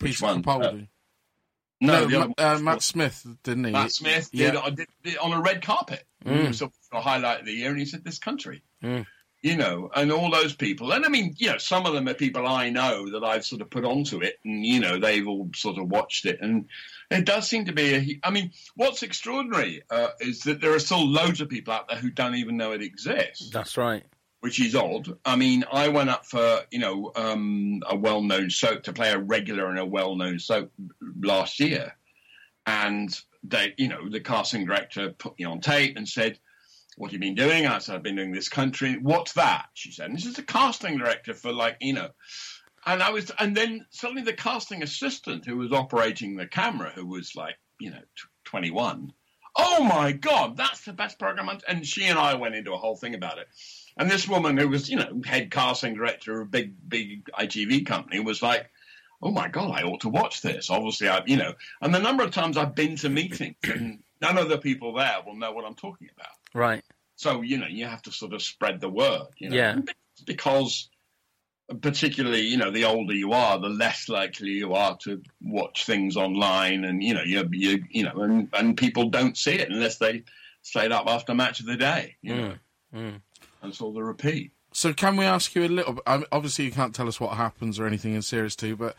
which 0.00 0.22
one? 0.22 0.42
Capaldi. 0.42 0.88
No, 1.80 2.06
no, 2.06 2.34
other 2.38 2.56
uh. 2.56 2.58
Matt 2.58 2.82
Smith, 2.82 3.26
didn't 3.42 3.64
he? 3.64 3.70
Matt 3.72 3.92
Smith 3.92 4.30
Yeah. 4.32 4.52
did, 4.52 4.56
uh, 4.56 4.70
did, 4.70 4.88
did 5.02 5.18
on 5.18 5.32
a 5.32 5.40
red 5.40 5.62
carpet. 5.62 6.04
Mm. 6.24 6.54
So 6.54 6.72
a 6.92 7.00
highlight 7.00 7.40
of 7.40 7.46
the 7.46 7.52
year, 7.52 7.70
and 7.70 7.78
he 7.78 7.84
said, 7.84 8.04
"This 8.04 8.18
country." 8.18 8.62
Mm. 8.82 9.06
You 9.42 9.56
know, 9.56 9.90
and 9.94 10.10
all 10.10 10.30
those 10.30 10.56
people, 10.56 10.90
and 10.92 11.04
I 11.04 11.08
mean, 11.08 11.34
you 11.36 11.50
know, 11.50 11.58
some 11.58 11.86
of 11.86 11.92
them 11.92 12.08
are 12.08 12.14
people 12.14 12.46
I 12.46 12.70
know 12.70 13.10
that 13.10 13.22
I've 13.22 13.44
sort 13.44 13.60
of 13.60 13.70
put 13.70 13.84
onto 13.84 14.22
it, 14.22 14.40
and 14.44 14.64
you 14.64 14.80
know, 14.80 14.98
they've 14.98 15.28
all 15.28 15.50
sort 15.54 15.78
of 15.78 15.88
watched 15.88 16.24
it, 16.26 16.40
and 16.40 16.66
it 17.10 17.26
does 17.26 17.48
seem 17.48 17.66
to 17.66 17.72
be. 17.72 17.94
A, 17.94 18.20
I 18.24 18.30
mean, 18.30 18.50
what's 18.74 19.02
extraordinary 19.04 19.82
uh, 19.90 20.08
is 20.20 20.40
that 20.44 20.60
there 20.60 20.74
are 20.74 20.80
still 20.80 21.06
loads 21.06 21.40
of 21.40 21.48
people 21.48 21.74
out 21.74 21.88
there 21.88 21.98
who 21.98 22.10
don't 22.10 22.34
even 22.36 22.56
know 22.56 22.72
it 22.72 22.82
exists 22.82 23.50
That's 23.50 23.76
right. 23.76 24.04
Which 24.46 24.60
is 24.60 24.76
odd. 24.76 25.08
I 25.24 25.34
mean, 25.34 25.64
I 25.72 25.88
went 25.88 26.08
up 26.08 26.24
for 26.24 26.60
you 26.70 26.78
know 26.78 27.10
um, 27.16 27.82
a 27.84 27.96
well-known 27.96 28.48
soap 28.48 28.84
to 28.84 28.92
play 28.92 29.10
a 29.10 29.18
regular 29.18 29.68
in 29.72 29.76
a 29.76 29.84
well-known 29.84 30.38
soap 30.38 30.70
last 31.20 31.58
year, 31.58 31.96
and 32.64 33.10
they, 33.42 33.74
you 33.76 33.88
know, 33.88 34.08
the 34.08 34.20
casting 34.20 34.64
director 34.64 35.10
put 35.10 35.36
me 35.36 35.46
on 35.46 35.60
tape 35.60 35.96
and 35.96 36.08
said, 36.08 36.38
"What 36.96 37.08
have 37.08 37.14
you 37.14 37.18
been 37.18 37.34
doing?" 37.34 37.66
I 37.66 37.78
said, 37.78 37.96
"I've 37.96 38.04
been 38.04 38.14
doing 38.14 38.30
this 38.30 38.48
country." 38.48 38.98
What's 38.98 39.32
that? 39.32 39.66
She 39.74 39.90
said, 39.90 40.14
"This 40.14 40.26
is 40.26 40.34
the 40.34 40.44
casting 40.44 40.96
director 40.96 41.34
for 41.34 41.52
like 41.52 41.78
you 41.80 41.94
know." 41.94 42.10
And 42.86 43.02
I 43.02 43.10
was, 43.10 43.32
and 43.40 43.56
then 43.56 43.84
suddenly 43.90 44.22
the 44.22 44.32
casting 44.32 44.84
assistant 44.84 45.44
who 45.44 45.56
was 45.56 45.72
operating 45.72 46.36
the 46.36 46.46
camera, 46.46 46.92
who 46.94 47.04
was 47.04 47.34
like, 47.34 47.56
you 47.80 47.90
know, 47.90 47.98
t- 47.98 48.28
21. 48.44 49.12
Oh 49.56 49.82
my 49.82 50.12
God, 50.12 50.56
that's 50.56 50.84
the 50.84 50.92
best 50.92 51.18
program. 51.18 51.50
And 51.66 51.84
she 51.84 52.04
and 52.04 52.16
I 52.16 52.34
went 52.34 52.54
into 52.54 52.74
a 52.74 52.76
whole 52.76 52.94
thing 52.94 53.16
about 53.16 53.38
it. 53.38 53.48
And 53.96 54.10
this 54.10 54.28
woman 54.28 54.56
who 54.56 54.68
was, 54.68 54.90
you 54.90 54.96
know, 54.96 55.22
head 55.24 55.50
casting 55.50 55.94
director 55.94 56.40
of 56.40 56.48
a 56.48 56.50
big, 56.50 56.74
big 56.88 57.24
ITV 57.38 57.86
company 57.86 58.20
was 58.20 58.42
like, 58.42 58.70
oh 59.22 59.30
my 59.30 59.48
God, 59.48 59.70
I 59.70 59.82
ought 59.82 60.00
to 60.02 60.08
watch 60.08 60.42
this. 60.42 60.68
Obviously, 60.68 61.08
I, 61.08 61.22
you 61.26 61.36
know, 61.36 61.54
and 61.80 61.94
the 61.94 61.98
number 61.98 62.22
of 62.22 62.30
times 62.30 62.56
I've 62.56 62.74
been 62.74 62.96
to 62.96 63.08
meetings 63.08 63.56
and 63.64 64.00
none 64.20 64.36
of 64.38 64.48
the 64.48 64.58
people 64.58 64.92
there 64.92 65.16
will 65.24 65.36
know 65.36 65.52
what 65.52 65.64
I'm 65.64 65.74
talking 65.74 66.08
about. 66.16 66.32
Right. 66.54 66.84
So, 67.16 67.40
you 67.40 67.56
know, 67.56 67.66
you 67.66 67.86
have 67.86 68.02
to 68.02 68.12
sort 68.12 68.34
of 68.34 68.42
spread 68.42 68.80
the 68.80 68.90
word, 68.90 69.28
you 69.38 69.48
know, 69.48 69.56
Yeah. 69.56 69.78
because 70.26 70.90
particularly, 71.80 72.42
you 72.42 72.58
know, 72.58 72.70
the 72.70 72.84
older 72.84 73.14
you 73.14 73.32
are, 73.32 73.58
the 73.58 73.68
less 73.68 74.08
likely 74.08 74.50
you 74.50 74.74
are 74.74 74.96
to 74.98 75.22
watch 75.40 75.86
things 75.86 76.16
online 76.16 76.84
and, 76.84 77.02
you 77.02 77.14
know, 77.14 77.22
you, 77.24 77.48
you, 77.52 77.84
you 77.90 78.04
know, 78.04 78.20
and, 78.20 78.48
and 78.52 78.76
people 78.76 79.08
don't 79.08 79.36
see 79.36 79.54
it 79.54 79.70
unless 79.70 79.96
they 79.96 80.24
stayed 80.62 80.92
up 80.92 81.06
after 81.08 81.34
match 81.34 81.60
of 81.60 81.66
the 81.66 81.76
day, 81.76 82.16
you 82.20 82.34
know, 82.34 82.54
mm. 82.94 83.20
And 83.66 83.74
saw 83.74 83.92
the 83.92 84.02
repeat. 84.02 84.52
So 84.72 84.92
can 84.92 85.16
we 85.16 85.24
ask 85.24 85.54
you 85.54 85.64
a 85.64 85.68
little? 85.68 85.92
bit- 85.94 86.04
Obviously, 86.32 86.64
you 86.64 86.70
can't 86.72 86.94
tell 86.94 87.08
us 87.08 87.20
what 87.20 87.36
happens 87.36 87.78
or 87.78 87.86
anything 87.86 88.14
in 88.14 88.22
series 88.22 88.56
two, 88.56 88.76
but 88.76 88.96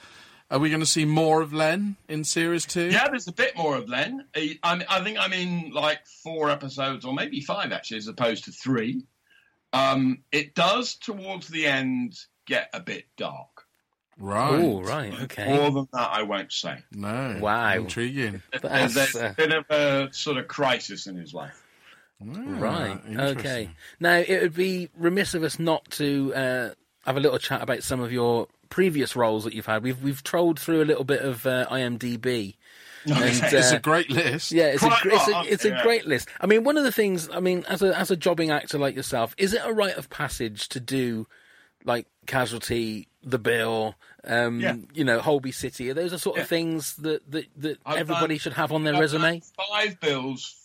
are 0.49 0.59
we 0.59 0.69
going 0.69 0.79
to 0.79 0.85
see 0.85 1.03
more 1.05 1.41
of 1.41 1.51
Len 1.53 1.97
in 2.07 2.23
series 2.23 2.65
two? 2.65 2.89
Yeah, 2.89 3.07
there's 3.09 3.27
a 3.27 3.33
bit 3.33 3.55
more 3.57 3.75
of 3.75 3.89
Len. 3.89 4.25
I, 4.35 4.57
I'm- 4.63 4.83
I 4.89 5.03
think 5.03 5.17
I'm 5.19 5.33
in 5.33 5.71
like 5.71 6.05
four 6.23 6.49
episodes, 6.49 7.05
or 7.05 7.13
maybe 7.13 7.41
five 7.41 7.71
actually, 7.71 7.97
as 7.97 8.07
opposed 8.07 8.45
to 8.45 8.51
three. 8.51 9.03
Um, 9.73 10.19
it 10.31 10.55
does 10.55 10.95
towards 10.95 11.47
the 11.49 11.65
end 11.67 12.17
get 12.45 12.69
a 12.73 12.79
bit 12.79 13.05
dark. 13.17 13.65
Right. 14.19 14.59
Oh, 14.63 14.81
right. 14.81 15.13
Okay. 15.23 15.45
More 15.57 15.69
than 15.69 15.87
that, 15.93 16.09
I 16.11 16.23
won't 16.23 16.51
say. 16.51 16.79
No. 16.91 17.37
Wow. 17.39 17.73
Intriguing. 17.75 18.41
There's, 18.51 18.93
That's, 18.93 19.13
there's 19.13 19.15
uh, 19.15 19.29
a 19.31 19.33
bit 19.35 19.53
of 19.53 19.65
a 19.69 20.11
sort 20.11 20.37
of 20.37 20.47
crisis 20.47 21.05
in 21.05 21.15
his 21.17 21.35
life. 21.35 21.61
Right. 22.19 22.99
Okay. 23.09 23.69
Now 23.99 24.15
it 24.17 24.41
would 24.41 24.55
be 24.55 24.89
remiss 24.97 25.33
of 25.33 25.43
us 25.43 25.59
not 25.59 25.89
to 25.91 26.33
uh, 26.33 26.69
have 27.05 27.17
a 27.17 27.19
little 27.19 27.37
chat 27.39 27.61
about 27.61 27.83
some 27.83 27.99
of 27.99 28.11
your 28.11 28.47
previous 28.69 29.15
roles 29.15 29.43
that 29.43 29.53
you've 29.53 29.65
had. 29.67 29.83
We've 29.83 30.01
we've 30.01 30.23
trolled 30.23 30.59
through 30.59 30.81
a 30.81 30.85
little 30.85 31.03
bit 31.03 31.21
of 31.21 31.45
uh, 31.45 31.67
IMDb. 31.69 32.55
And, 33.05 33.23
It's 33.23 33.71
uh, 33.71 33.77
a 33.77 33.79
great 33.79 34.09
list. 34.09 34.51
yeah, 34.51 34.65
it's 34.65 34.83
a, 34.83 34.87
Quite 34.87 35.01
gr- 35.03 35.09
it's 35.11 35.27
a 35.27 35.31
lot, 35.31 35.47
it's 35.47 35.63
a 35.65 35.79
great 35.81 36.05
list. 36.07 36.27
I 36.41 36.45
mean, 36.45 36.65
one 36.65 36.75
of 36.75 36.83
the 36.83 36.91
things. 36.91 37.29
I 37.31 37.39
mean, 37.39 37.63
as 37.69 37.81
a 37.81 37.97
as 37.97 38.11
a 38.11 38.17
jobbing 38.17 38.49
actor 38.51 38.77
like 38.77 38.97
yourself, 38.97 39.33
is 39.37 39.53
it 39.53 39.61
a 39.63 39.71
rite 39.71 39.95
of 39.95 40.09
passage 40.09 40.67
to 40.69 40.81
do 40.81 41.25
like 41.85 42.05
Casualty, 42.25 43.07
The 43.23 43.39
Bill, 43.39 43.95
um, 44.25 44.59
Yeah. 44.59 44.75
you 44.93 45.05
know, 45.05 45.19
Holby 45.19 45.53
City? 45.53 45.89
Are 45.89 45.93
those 45.93 46.11
the 46.11 46.19
sort 46.19 46.35
Yeah. 46.35 46.41
of 46.41 46.49
things 46.49 46.95
that 46.97 47.31
that, 47.31 47.45
that 47.57 47.77
I've 47.85 47.99
everybody 47.99 48.35
done- 48.35 48.39
should 48.39 48.53
have 48.53 48.73
on 48.73 48.83
their 48.83 48.95
I've 48.95 48.99
resume? 48.99 49.41
Five 49.71 50.01
bills, 50.01 50.55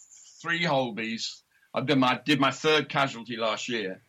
three 0.43 0.65
Holbys. 0.65 1.41
I've 1.74 1.87
done 1.87 2.00
my 2.00 2.20
did 2.24 2.40
my 2.40 2.50
third 2.50 2.88
casualty 2.88 3.37
last 3.37 3.68
year. 3.68 4.02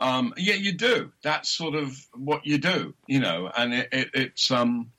Um, 0.00 0.34
yeah, 0.36 0.54
you 0.54 0.72
do. 0.72 1.12
That's 1.22 1.48
sort 1.48 1.74
of 1.74 1.96
what 2.14 2.44
you 2.44 2.58
do, 2.58 2.94
you 3.06 3.20
know. 3.20 3.50
And 3.56 3.72
it, 3.72 3.88
it, 3.92 4.10
it's 4.14 4.50
um, 4.50 4.90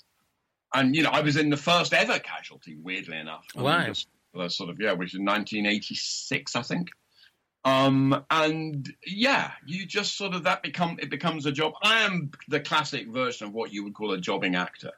and 0.74 0.96
you 0.96 1.04
know, 1.04 1.10
I 1.10 1.22
was 1.22 1.36
in 1.38 1.50
the 1.50 1.58
first 1.58 1.94
ever 1.94 2.20
casualty. 2.20 2.76
Weirdly 2.76 3.18
enough, 3.18 3.46
Wow. 3.56 3.86
just- 3.88 4.08
uh, 4.38 4.50
sort 4.50 4.70
of 4.70 4.80
yeah, 4.82 4.92
which 4.92 5.14
is 5.14 5.20
1986, 5.22 6.56
I 6.58 6.62
think. 6.62 6.90
Um, 7.64 8.24
and 8.30 8.94
yeah, 9.06 9.52
you 9.66 9.86
just 9.86 10.18
sort 10.18 10.34
of 10.36 10.44
that 10.44 10.62
become 10.62 10.98
it 11.02 11.10
becomes 11.10 11.46
a 11.46 11.52
job. 11.52 11.74
I 11.82 12.02
am 12.04 12.32
the 12.48 12.60
classic 12.60 13.08
version 13.08 13.48
of 13.48 13.54
what 13.54 13.72
you 13.74 13.84
would 13.86 13.94
call 13.94 14.12
a 14.12 14.20
jobbing 14.20 14.56
actor 14.56 14.92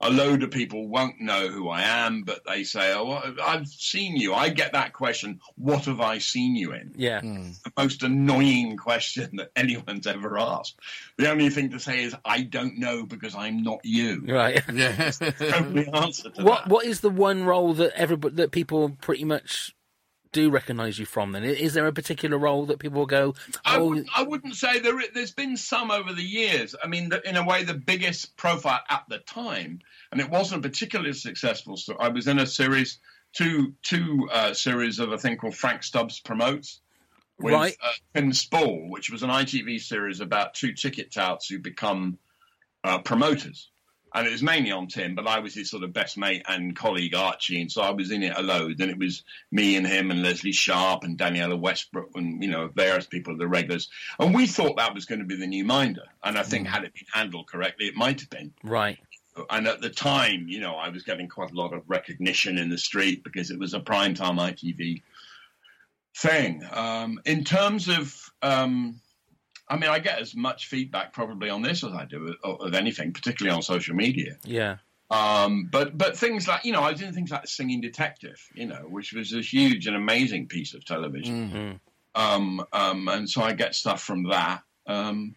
a 0.00 0.10
load 0.10 0.42
of 0.42 0.50
people 0.50 0.88
won't 0.88 1.20
know 1.20 1.48
who 1.48 1.68
I 1.68 1.82
am, 1.82 2.22
but 2.22 2.40
they 2.46 2.64
say, 2.64 2.92
"Oh, 2.94 3.34
I've 3.42 3.66
seen 3.68 4.16
you." 4.16 4.34
I 4.34 4.48
get 4.50 4.72
that 4.72 4.92
question, 4.92 5.40
"What 5.56 5.84
have 5.86 6.00
I 6.00 6.18
seen 6.18 6.54
you 6.56 6.72
in?" 6.72 6.92
Yeah. 6.96 7.20
Hmm. 7.20 7.50
The 7.64 7.72
most 7.78 8.02
annoying 8.02 8.76
question 8.88 9.36
that 9.36 9.52
anyone's 9.56 10.06
ever 10.06 10.38
asked. 10.38 10.78
The 11.16 11.30
only 11.30 11.48
thing 11.50 11.70
to 11.70 11.78
say 11.80 12.02
is, 12.02 12.14
"I 12.24 12.42
don't 12.42 12.78
know 12.78 13.04
because 13.06 13.34
I'm 13.34 13.62
not 13.62 13.80
you." 13.84 14.24
Right. 14.26 14.62
Yeah. 14.72 15.12
Only 15.54 15.86
answer 15.88 16.30
to 16.30 16.42
What 16.42 16.64
that. 16.64 16.68
what 16.70 16.84
is 16.84 17.00
the 17.00 17.10
one 17.10 17.44
role 17.44 17.72
that 17.74 17.92
everybody 17.94 18.34
that 18.36 18.50
people 18.50 18.90
pretty 19.00 19.24
much 19.24 19.74
do 20.36 20.50
recognise 20.50 20.98
you 20.98 21.06
from? 21.06 21.32
Then 21.32 21.44
is 21.44 21.72
there 21.72 21.86
a 21.86 21.92
particular 21.94 22.36
role 22.36 22.66
that 22.66 22.78
people 22.78 23.06
go, 23.06 23.34
I, 23.64 23.78
oh, 23.78 23.88
wouldn't, 23.88 24.08
I 24.14 24.22
wouldn't 24.22 24.54
say 24.54 24.80
there. 24.80 25.00
There's 25.14 25.32
been 25.32 25.56
some 25.56 25.90
over 25.90 26.12
the 26.12 26.22
years. 26.22 26.74
I 26.84 26.88
mean, 26.88 27.08
the, 27.08 27.26
in 27.26 27.36
a 27.36 27.44
way, 27.44 27.64
the 27.64 27.72
biggest 27.72 28.36
profile 28.36 28.80
at 28.90 29.04
the 29.08 29.18
time, 29.18 29.80
and 30.12 30.20
it 30.20 30.28
wasn't 30.28 30.64
a 30.64 30.68
particularly 30.68 31.14
successful. 31.14 31.78
So 31.78 31.96
I 31.98 32.08
was 32.08 32.28
in 32.28 32.38
a 32.38 32.46
series, 32.46 32.98
two 33.32 33.72
two 33.82 34.28
uh, 34.30 34.52
series 34.52 34.98
of 34.98 35.10
a 35.10 35.16
thing 35.16 35.38
called 35.38 35.56
Frank 35.56 35.82
Stubbs 35.82 36.20
promotes. 36.20 36.82
With, 37.38 37.54
Right. 37.54 37.76
Uh, 37.82 37.92
Tim 38.14 38.32
Spall, 38.34 38.90
which 38.90 39.10
was 39.10 39.22
an 39.22 39.30
ITV 39.30 39.80
series 39.80 40.20
about 40.20 40.52
two 40.52 40.74
ticket 40.74 41.12
touts 41.12 41.48
who 41.48 41.58
become 41.58 42.18
uh, 42.84 42.98
promoters. 42.98 43.70
And 44.14 44.26
it 44.26 44.30
was 44.30 44.42
mainly 44.42 44.70
on 44.70 44.86
Tim, 44.86 45.14
but 45.14 45.26
I 45.26 45.40
was 45.40 45.54
his 45.54 45.68
sort 45.68 45.82
of 45.82 45.92
best 45.92 46.16
mate 46.16 46.42
and 46.48 46.74
colleague 46.74 47.14
Archie, 47.14 47.60
and 47.60 47.70
so 47.70 47.82
I 47.82 47.90
was 47.90 48.10
in 48.10 48.22
it 48.22 48.36
a 48.36 48.42
load. 48.42 48.80
And 48.80 48.90
it 48.90 48.98
was 48.98 49.24
me 49.50 49.76
and 49.76 49.86
him 49.86 50.10
and 50.10 50.22
Lesley 50.22 50.52
Sharp 50.52 51.04
and 51.04 51.18
Daniela 51.18 51.58
Westbrook 51.58 52.10
and 52.14 52.42
you 52.42 52.50
know 52.50 52.68
various 52.68 53.06
people, 53.06 53.36
the 53.36 53.48
regulars. 53.48 53.88
And 54.18 54.34
we 54.34 54.46
thought 54.46 54.76
that 54.76 54.94
was 54.94 55.04
going 55.04 55.18
to 55.18 55.26
be 55.26 55.36
the 55.36 55.46
new 55.46 55.64
Minder. 55.64 56.04
And 56.24 56.38
I 56.38 56.42
think 56.42 56.66
had 56.66 56.84
it 56.84 56.94
been 56.94 57.06
handled 57.12 57.48
correctly, 57.48 57.86
it 57.86 57.96
might 57.96 58.20
have 58.20 58.30
been. 58.30 58.52
right, 58.62 58.98
And 59.50 59.66
at 59.66 59.80
the 59.80 59.90
time, 59.90 60.46
you 60.48 60.60
know, 60.60 60.76
I 60.76 60.88
was 60.88 61.02
getting 61.02 61.28
quite 61.28 61.50
a 61.50 61.54
lot 61.54 61.72
of 61.72 61.82
recognition 61.86 62.58
in 62.58 62.70
the 62.70 62.78
street 62.78 63.22
because 63.22 63.50
it 63.50 63.58
was 63.58 63.74
a 63.74 63.80
primetime 63.80 64.38
ITV 64.38 65.02
thing. 66.16 66.62
Um, 66.70 67.20
in 67.24 67.44
terms 67.44 67.88
of, 67.88 68.30
um, 68.42 69.00
I 69.68 69.76
mean, 69.76 69.90
I 69.90 69.98
get 69.98 70.20
as 70.20 70.34
much 70.34 70.66
feedback 70.68 71.12
probably 71.12 71.50
on 71.50 71.62
this 71.62 71.82
as 71.82 71.92
I 71.92 72.04
do 72.04 72.34
of, 72.44 72.74
anything, 72.74 73.12
particularly 73.12 73.54
on 73.56 73.62
social 73.62 73.96
media. 73.96 74.36
yeah, 74.44 74.76
Um, 75.10 75.68
but 75.70 75.96
but 75.98 76.16
things 76.16 76.46
like 76.46 76.64
you 76.64 76.72
know, 76.72 76.82
I 76.82 76.92
was 76.92 77.02
in 77.02 77.12
things 77.12 77.30
like 77.30 77.46
Singing 77.46 77.80
Detective, 77.80 78.40
you 78.54 78.66
know, 78.66 78.84
which 78.88 79.12
was 79.12 79.32
a 79.32 79.40
huge 79.40 79.86
and 79.86 79.96
amazing 79.96 80.46
piece 80.48 80.74
of 80.74 80.84
television. 80.84 81.50
Mhm. 81.50 81.80
Um, 82.20 82.64
um, 82.72 83.08
and 83.08 83.28
so 83.28 83.42
I 83.42 83.52
get 83.52 83.74
stuff 83.74 84.02
from 84.02 84.24
that. 84.30 84.62
Um, 84.86 85.34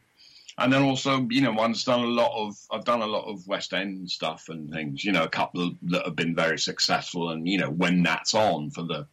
and 0.57 0.71
then 0.73 0.81
also, 0.83 1.25
you 1.29 1.41
know, 1.41 1.51
one's 1.51 1.83
done 1.83 2.01
a 2.01 2.07
lot 2.07 2.31
of 2.35 2.55
I've 2.71 2.85
done 2.85 3.01
a 3.01 3.07
lot 3.07 3.25
of 3.25 3.47
West 3.47 3.73
End 3.73 4.09
stuff 4.11 4.49
and 4.49 4.71
things. 4.71 5.03
You 5.03 5.11
know, 5.11 5.23
a 5.23 5.29
couple 5.29 5.71
that 5.83 6.05
have 6.05 6.15
been 6.15 6.35
very 6.35 6.59
successful. 6.59 7.29
And 7.31 7.47
you 7.47 7.57
know, 7.57 7.69
when 7.69 8.03
that's 8.03 8.33
on 8.33 8.69
for 8.71 8.83
the 8.83 9.07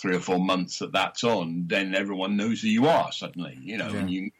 three 0.00 0.14
or 0.16 0.20
four 0.20 0.38
months 0.38 0.78
that 0.78 0.92
that's 0.92 1.24
on, 1.24 1.64
then 1.66 1.94
everyone 1.94 2.36
knows 2.36 2.62
who 2.62 2.68
you 2.68 2.86
are 2.86 3.10
suddenly. 3.12 3.58
You 3.60 3.76
know, 3.78 3.88
and 3.88 4.10
you 4.10 4.30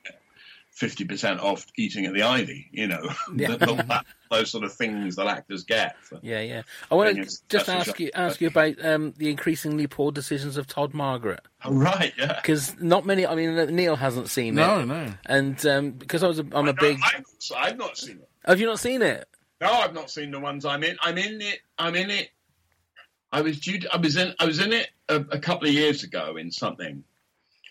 fifty 0.70 1.04
percent 1.04 1.40
off 1.40 1.66
eating 1.76 2.06
at 2.06 2.14
the 2.14 2.22
Ivy. 2.22 2.68
You 2.70 2.86
know, 2.86 3.02
Yeah. 3.34 3.56
The- 3.56 3.66
the- 3.66 4.04
those 4.30 4.50
sort 4.50 4.62
of 4.62 4.72
things 4.74 5.16
that 5.16 5.26
actors 5.26 5.64
get. 5.64 5.96
for- 6.04 6.20
Yeah, 6.22 6.40
yeah. 6.40 6.62
I 6.90 6.94
want 6.94 7.16
to 7.16 7.22
just 7.22 7.68
ask 7.68 7.88
exactly- 7.88 8.04
you 8.06 8.10
ask 8.14 8.40
you 8.42 8.48
about 8.48 8.84
um, 8.84 9.14
the 9.16 9.30
increasingly 9.30 9.86
poor 9.86 10.12
decisions 10.12 10.58
of 10.58 10.66
Todd 10.66 10.92
Margaret 10.92 11.40
Oh, 11.64 11.72
right, 11.72 12.12
yeah. 12.18 12.34
because 12.40 12.78
not 12.78 13.06
many. 13.06 13.26
I 13.26 13.34
mean, 13.34 13.74
Neil 13.74 13.96
hasn't 13.96 14.28
seen 14.28 14.54
No, 14.54 14.80
it. 14.80 14.86
no. 14.86 15.06
No. 15.06 15.14
And 15.26 15.66
um, 15.66 15.90
because 15.92 16.22
I 16.22 16.28
was, 16.28 16.38
a, 16.40 16.46
I'm 16.52 16.68
a 16.68 16.74
big. 16.74 16.98
I've, 17.02 17.24
I've 17.56 17.78
not 17.78 17.96
seen 17.96 18.18
it. 18.18 18.28
Have 18.44 18.60
you 18.60 18.66
not 18.66 18.78
seen 18.80 19.00
it? 19.02 19.26
No, 19.62 19.72
I've 19.72 19.94
not 19.94 20.10
seen 20.10 20.30
the 20.30 20.38
ones 20.38 20.64
I'm 20.66 20.84
in. 20.84 20.96
I'm 21.00 21.16
in 21.18 21.40
it. 21.40 21.60
I'm 21.78 21.96
in 21.96 22.10
it. 22.10 22.28
I 23.32 23.40
was 23.40 23.58
due. 23.58 23.80
To, 23.80 23.94
I 23.94 23.96
was 23.96 24.16
in. 24.16 24.34
I 24.38 24.44
was 24.44 24.60
in 24.60 24.72
it 24.72 24.88
a, 25.08 25.16
a 25.16 25.38
couple 25.38 25.68
of 25.68 25.74
years 25.74 26.02
ago 26.02 26.36
in 26.36 26.50
something, 26.50 27.04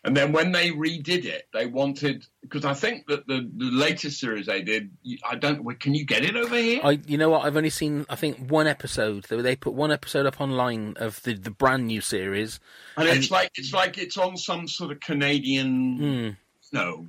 and 0.04 0.16
then 0.16 0.32
when 0.32 0.52
they 0.52 0.70
redid 0.70 1.26
it, 1.26 1.48
they 1.54 1.66
wanted 1.66 2.26
because 2.42 2.64
I 2.64 2.74
think 2.74 3.08
that 3.08 3.28
the, 3.28 3.50
the 3.56 3.66
latest 3.72 4.20
series 4.20 4.46
they 4.46 4.62
did, 4.62 4.92
I 5.30 5.36
don't. 5.36 5.80
Can 5.80 5.96
you 5.96 6.06
get 6.06 6.24
it 6.24 6.36
over 6.36 6.56
here? 6.56 6.80
I, 6.84 7.00
you 7.06 7.18
know 7.18 7.30
what? 7.30 7.46
I've 7.46 7.58
only 7.58 7.70
seen, 7.70 8.06
I 8.10 8.16
think, 8.16 8.50
one 8.50 8.68
episode. 8.68 9.26
They, 9.26 9.42
they 9.42 9.56
put 9.56 9.74
one 9.74 9.92
episode 9.92 10.26
up 10.26 10.40
online 10.40 10.94
of 10.98 11.22
the, 11.24 11.34
the 11.34 11.52
brand 11.52 11.88
new 11.88 12.02
series. 12.02 12.60
and 12.96 13.10
it's 13.10 13.32
like 13.32 13.52
it's 13.56 13.74
like 13.74 13.98
it's 13.98 14.18
on 14.18 14.38
some 14.38 14.68
sort 14.68 14.92
of 14.92 15.00
Canadian. 15.00 16.00
Mm. 16.00 16.38
No. 16.72 17.08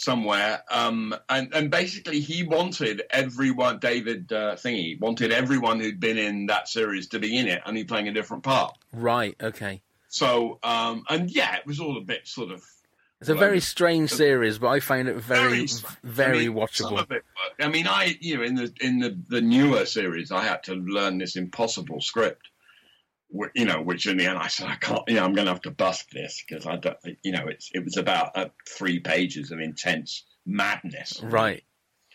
Somewhere, 0.00 0.62
um, 0.70 1.12
and 1.28 1.52
and 1.52 1.72
basically 1.72 2.20
he 2.20 2.44
wanted 2.44 3.02
everyone. 3.10 3.80
David 3.80 4.32
uh, 4.32 4.54
Thingy 4.54 4.98
wanted 5.00 5.32
everyone 5.32 5.80
who'd 5.80 5.98
been 5.98 6.16
in 6.18 6.46
that 6.46 6.68
series 6.68 7.08
to 7.08 7.18
be 7.18 7.36
in 7.36 7.48
it, 7.48 7.62
only 7.66 7.82
playing 7.82 8.06
a 8.06 8.12
different 8.12 8.44
part. 8.44 8.78
Right. 8.92 9.34
Okay. 9.42 9.82
So, 10.08 10.60
um, 10.62 11.02
and 11.10 11.28
yeah, 11.28 11.56
it 11.56 11.66
was 11.66 11.80
all 11.80 11.98
a 11.98 12.00
bit 12.00 12.28
sort 12.28 12.52
of 12.52 12.62
It's 13.20 13.28
a 13.28 13.32
Well, 13.34 13.40
very 13.40 13.58
strange 13.58 14.10
series, 14.10 14.58
but 14.60 14.68
I 14.68 14.78
find 14.78 15.08
it 15.08 15.16
very, 15.16 15.66
strange. 15.66 15.96
very 16.04 16.36
I 16.44 16.48
mean, 16.48 16.56
watchable. 16.56 17.10
it, 17.10 17.24
I 17.58 17.68
mean, 17.68 17.88
I 17.88 18.16
you 18.20 18.36
know 18.36 18.44
in 18.44 18.54
the 18.54 18.72
in 18.80 19.00
the 19.00 19.18
the 19.28 19.40
newer 19.40 19.84
series, 19.84 20.30
I 20.30 20.44
had 20.44 20.62
to 20.64 20.74
learn 20.76 21.18
this 21.18 21.34
impossible 21.34 22.00
script. 22.00 22.46
You 23.54 23.66
know, 23.66 23.82
which 23.82 24.06
in 24.06 24.16
the 24.16 24.26
end 24.26 24.38
I 24.38 24.48
said 24.48 24.68
I 24.68 24.76
can't. 24.76 25.02
You 25.06 25.16
know, 25.16 25.24
I'm 25.24 25.34
going 25.34 25.46
to 25.46 25.52
have 25.52 25.62
to 25.62 25.70
bust 25.70 26.06
this 26.12 26.42
because 26.46 26.66
I 26.66 26.76
don't. 26.76 26.96
You 27.22 27.32
know, 27.32 27.46
it's 27.46 27.70
it 27.74 27.84
was 27.84 27.96
about 27.96 28.36
uh, 28.36 28.48
three 28.66 29.00
pages 29.00 29.50
of 29.50 29.60
intense 29.60 30.24
madness. 30.46 31.20
Right. 31.22 31.62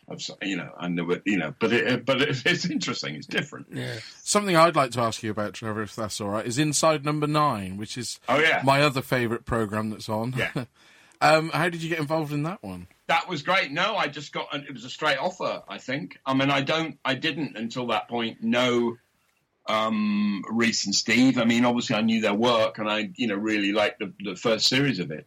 Of, 0.08 0.22
you 0.42 0.58
know, 0.58 0.70
and 0.80 0.98
there 0.98 1.06
were 1.06 1.22
you 1.26 1.38
know, 1.38 1.54
but 1.60 1.72
it 1.72 2.06
but 2.06 2.22
it, 2.22 2.42
it's 2.46 2.66
interesting. 2.66 3.16
It's 3.16 3.28
different. 3.28 3.68
Yeah. 3.72 4.00
Something 4.24 4.58
I'd 4.58 4.76
like 4.76 4.92
to 4.92 5.02
ask 5.02 5.24
you 5.24 5.32
about, 5.32 5.54
Trevor, 5.54 5.84
if 5.84 5.96
that's 5.96 6.20
all 6.20 6.30
right, 6.30 6.46
is 6.46 6.58
Inside 6.58 7.06
Number 7.06 7.28
Nine, 7.28 7.78
which 7.78 7.98
is 7.98 8.20
Oh 8.28 8.40
yeah, 8.40 8.62
my 8.66 8.82
other 8.82 9.02
favourite 9.02 9.46
program 9.46 9.92
that's 9.92 10.10
on. 10.10 10.34
Yeah. 10.38 10.66
um, 11.22 11.52
how 11.52 11.70
did 11.70 11.82
you 11.82 11.90
get 11.90 12.00
involved 12.00 12.34
in 12.34 12.44
that 12.44 12.62
one? 12.62 12.88
That 13.08 13.30
was 13.30 13.44
great. 13.44 13.72
No, 13.72 13.96
I 13.96 14.08
just 14.08 14.34
got 14.34 14.54
it 14.54 14.74
was 14.74 14.84
a 14.84 14.90
straight 14.90 15.18
offer. 15.18 15.64
I 15.70 15.78
think. 15.78 16.20
I 16.26 16.34
mean, 16.34 16.50
I 16.50 16.62
don't. 16.62 16.98
I 17.06 17.16
didn't 17.16 17.56
until 17.56 17.88
that 17.88 18.10
point 18.10 18.42
know 18.42 18.98
um, 19.68 20.44
Reece 20.50 20.86
and 20.86 20.96
Steve. 20.96 21.38
I 21.38 21.46
mean, 21.46 21.66
obviously, 21.66 21.96
I 21.96 22.02
knew 22.02 22.22
their 22.22 22.34
work, 22.34 22.78
and 22.80 22.90
I, 22.90 23.10
you 23.16 23.28
know, 23.28 23.36
really 23.36 23.72
liked 23.72 24.00
the, 24.00 24.14
the 24.24 24.36
first 24.36 24.68
series 24.68 25.00
of 25.00 25.12
it. 25.12 25.26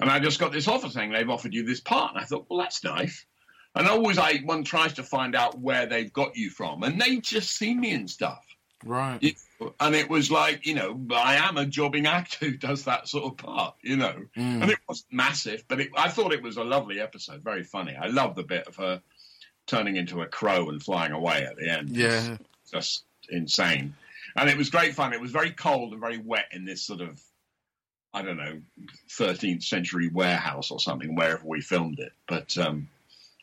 And 0.00 0.10
I 0.10 0.18
just 0.18 0.38
got 0.40 0.52
this 0.52 0.68
offer 0.68 0.88
saying 0.90 1.12
they've 1.12 1.30
offered 1.30 1.54
you 1.54 1.64
this 1.64 1.80
part, 1.80 2.14
and 2.14 2.20
I 2.22 2.24
thought, 2.24 2.46
well, 2.48 2.58
that's 2.58 2.84
nice. 2.84 3.24
And 3.74 3.86
always, 3.88 4.18
I 4.18 4.38
one 4.38 4.64
tries 4.64 4.94
to 4.94 5.02
find 5.02 5.34
out 5.34 5.58
where 5.58 5.86
they've 5.86 6.12
got 6.12 6.36
you 6.36 6.50
from, 6.50 6.82
and 6.82 7.00
they 7.00 7.18
just 7.18 7.50
see 7.50 7.74
me 7.74 7.92
and 7.92 8.10
stuff. 8.10 8.44
Right. 8.84 9.22
You- 9.22 9.34
And 9.80 9.94
it 9.94 10.10
was 10.10 10.30
like, 10.30 10.66
you 10.66 10.74
know, 10.74 11.00
I 11.14 11.36
am 11.36 11.56
a 11.56 11.64
jobbing 11.64 12.06
actor 12.06 12.44
who 12.46 12.56
does 12.58 12.84
that 12.84 13.08
sort 13.08 13.24
of 13.24 13.36
part, 13.38 13.74
you 13.80 13.96
know. 13.96 14.14
Mm. 14.36 14.62
And 14.62 14.70
it 14.70 14.78
was 14.86 15.04
massive, 15.10 15.64
but 15.66 15.80
it, 15.80 15.90
I 15.96 16.10
thought 16.10 16.34
it 16.34 16.42
was 16.42 16.58
a 16.58 16.64
lovely 16.64 17.00
episode, 17.00 17.42
very 17.42 17.62
funny. 17.62 17.96
I 17.96 18.08
love 18.08 18.34
the 18.34 18.42
bit 18.42 18.66
of 18.66 18.76
her 18.76 19.00
turning 19.66 19.96
into 19.96 20.20
a 20.20 20.26
crow 20.26 20.68
and 20.68 20.82
flying 20.82 21.12
away 21.12 21.44
at 21.46 21.56
the 21.56 21.70
end. 21.70 21.90
Yeah. 21.96 22.36
Just 22.70 23.04
insane. 23.30 23.94
And 24.36 24.50
it 24.50 24.56
was 24.56 24.70
great 24.70 24.94
fun. 24.94 25.12
It 25.12 25.20
was 25.20 25.30
very 25.30 25.50
cold 25.50 25.92
and 25.92 26.00
very 26.00 26.18
wet 26.18 26.46
in 26.52 26.64
this 26.64 26.82
sort 26.82 27.00
of, 27.00 27.20
I 28.12 28.22
don't 28.22 28.36
know, 28.36 28.60
13th 29.10 29.62
century 29.62 30.08
warehouse 30.08 30.70
or 30.70 30.78
something, 30.78 31.14
wherever 31.14 31.42
we 31.46 31.60
filmed 31.60 31.98
it. 32.00 32.12
But 32.28 32.56
um, 32.58 32.88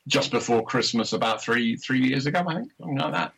just 0.08 0.32
before 0.32 0.64
Christmas, 0.66 1.14
about 1.14 1.42
three 1.42 1.76
three 1.78 2.00
years 2.08 2.26
ago, 2.28 2.44
I 2.48 2.56
think, 2.56 2.72
something 2.80 2.98
like 2.98 3.14
that. 3.14 3.34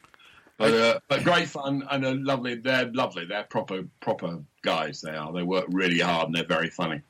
But 0.57 0.73
uh, 0.73 0.99
but 1.07 1.23
great 1.23 1.47
fun 1.49 1.85
and 1.91 2.05
a 2.05 2.13
lovely. 2.15 2.55
They're 2.55 2.91
lovely. 2.93 3.25
They're 3.25 3.43
proper 3.43 3.83
proper 4.01 4.39
guys. 4.61 5.01
They 5.01 5.11
are. 5.11 5.31
They 5.33 5.43
work 5.43 5.65
really 5.69 5.99
hard 5.99 6.27
and 6.27 6.35
they're 6.35 6.45
very 6.45 6.69
funny. 6.69 7.01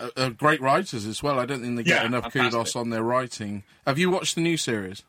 Uh, 0.00 0.10
uh, 0.16 0.28
great 0.30 0.60
writers 0.60 1.06
as 1.06 1.22
well. 1.22 1.40
I 1.40 1.46
don't 1.46 1.60
think 1.60 1.76
they 1.76 1.82
get 1.82 2.02
Yeah, 2.02 2.06
enough 2.06 2.32
fantastic. 2.32 2.52
kudos 2.52 2.76
on 2.76 2.90
their 2.90 3.02
writing. 3.02 3.64
Have 3.86 3.98
you 3.98 4.10
watched 4.10 4.34
the 4.36 4.40
new 4.40 4.56
series? 4.56 5.02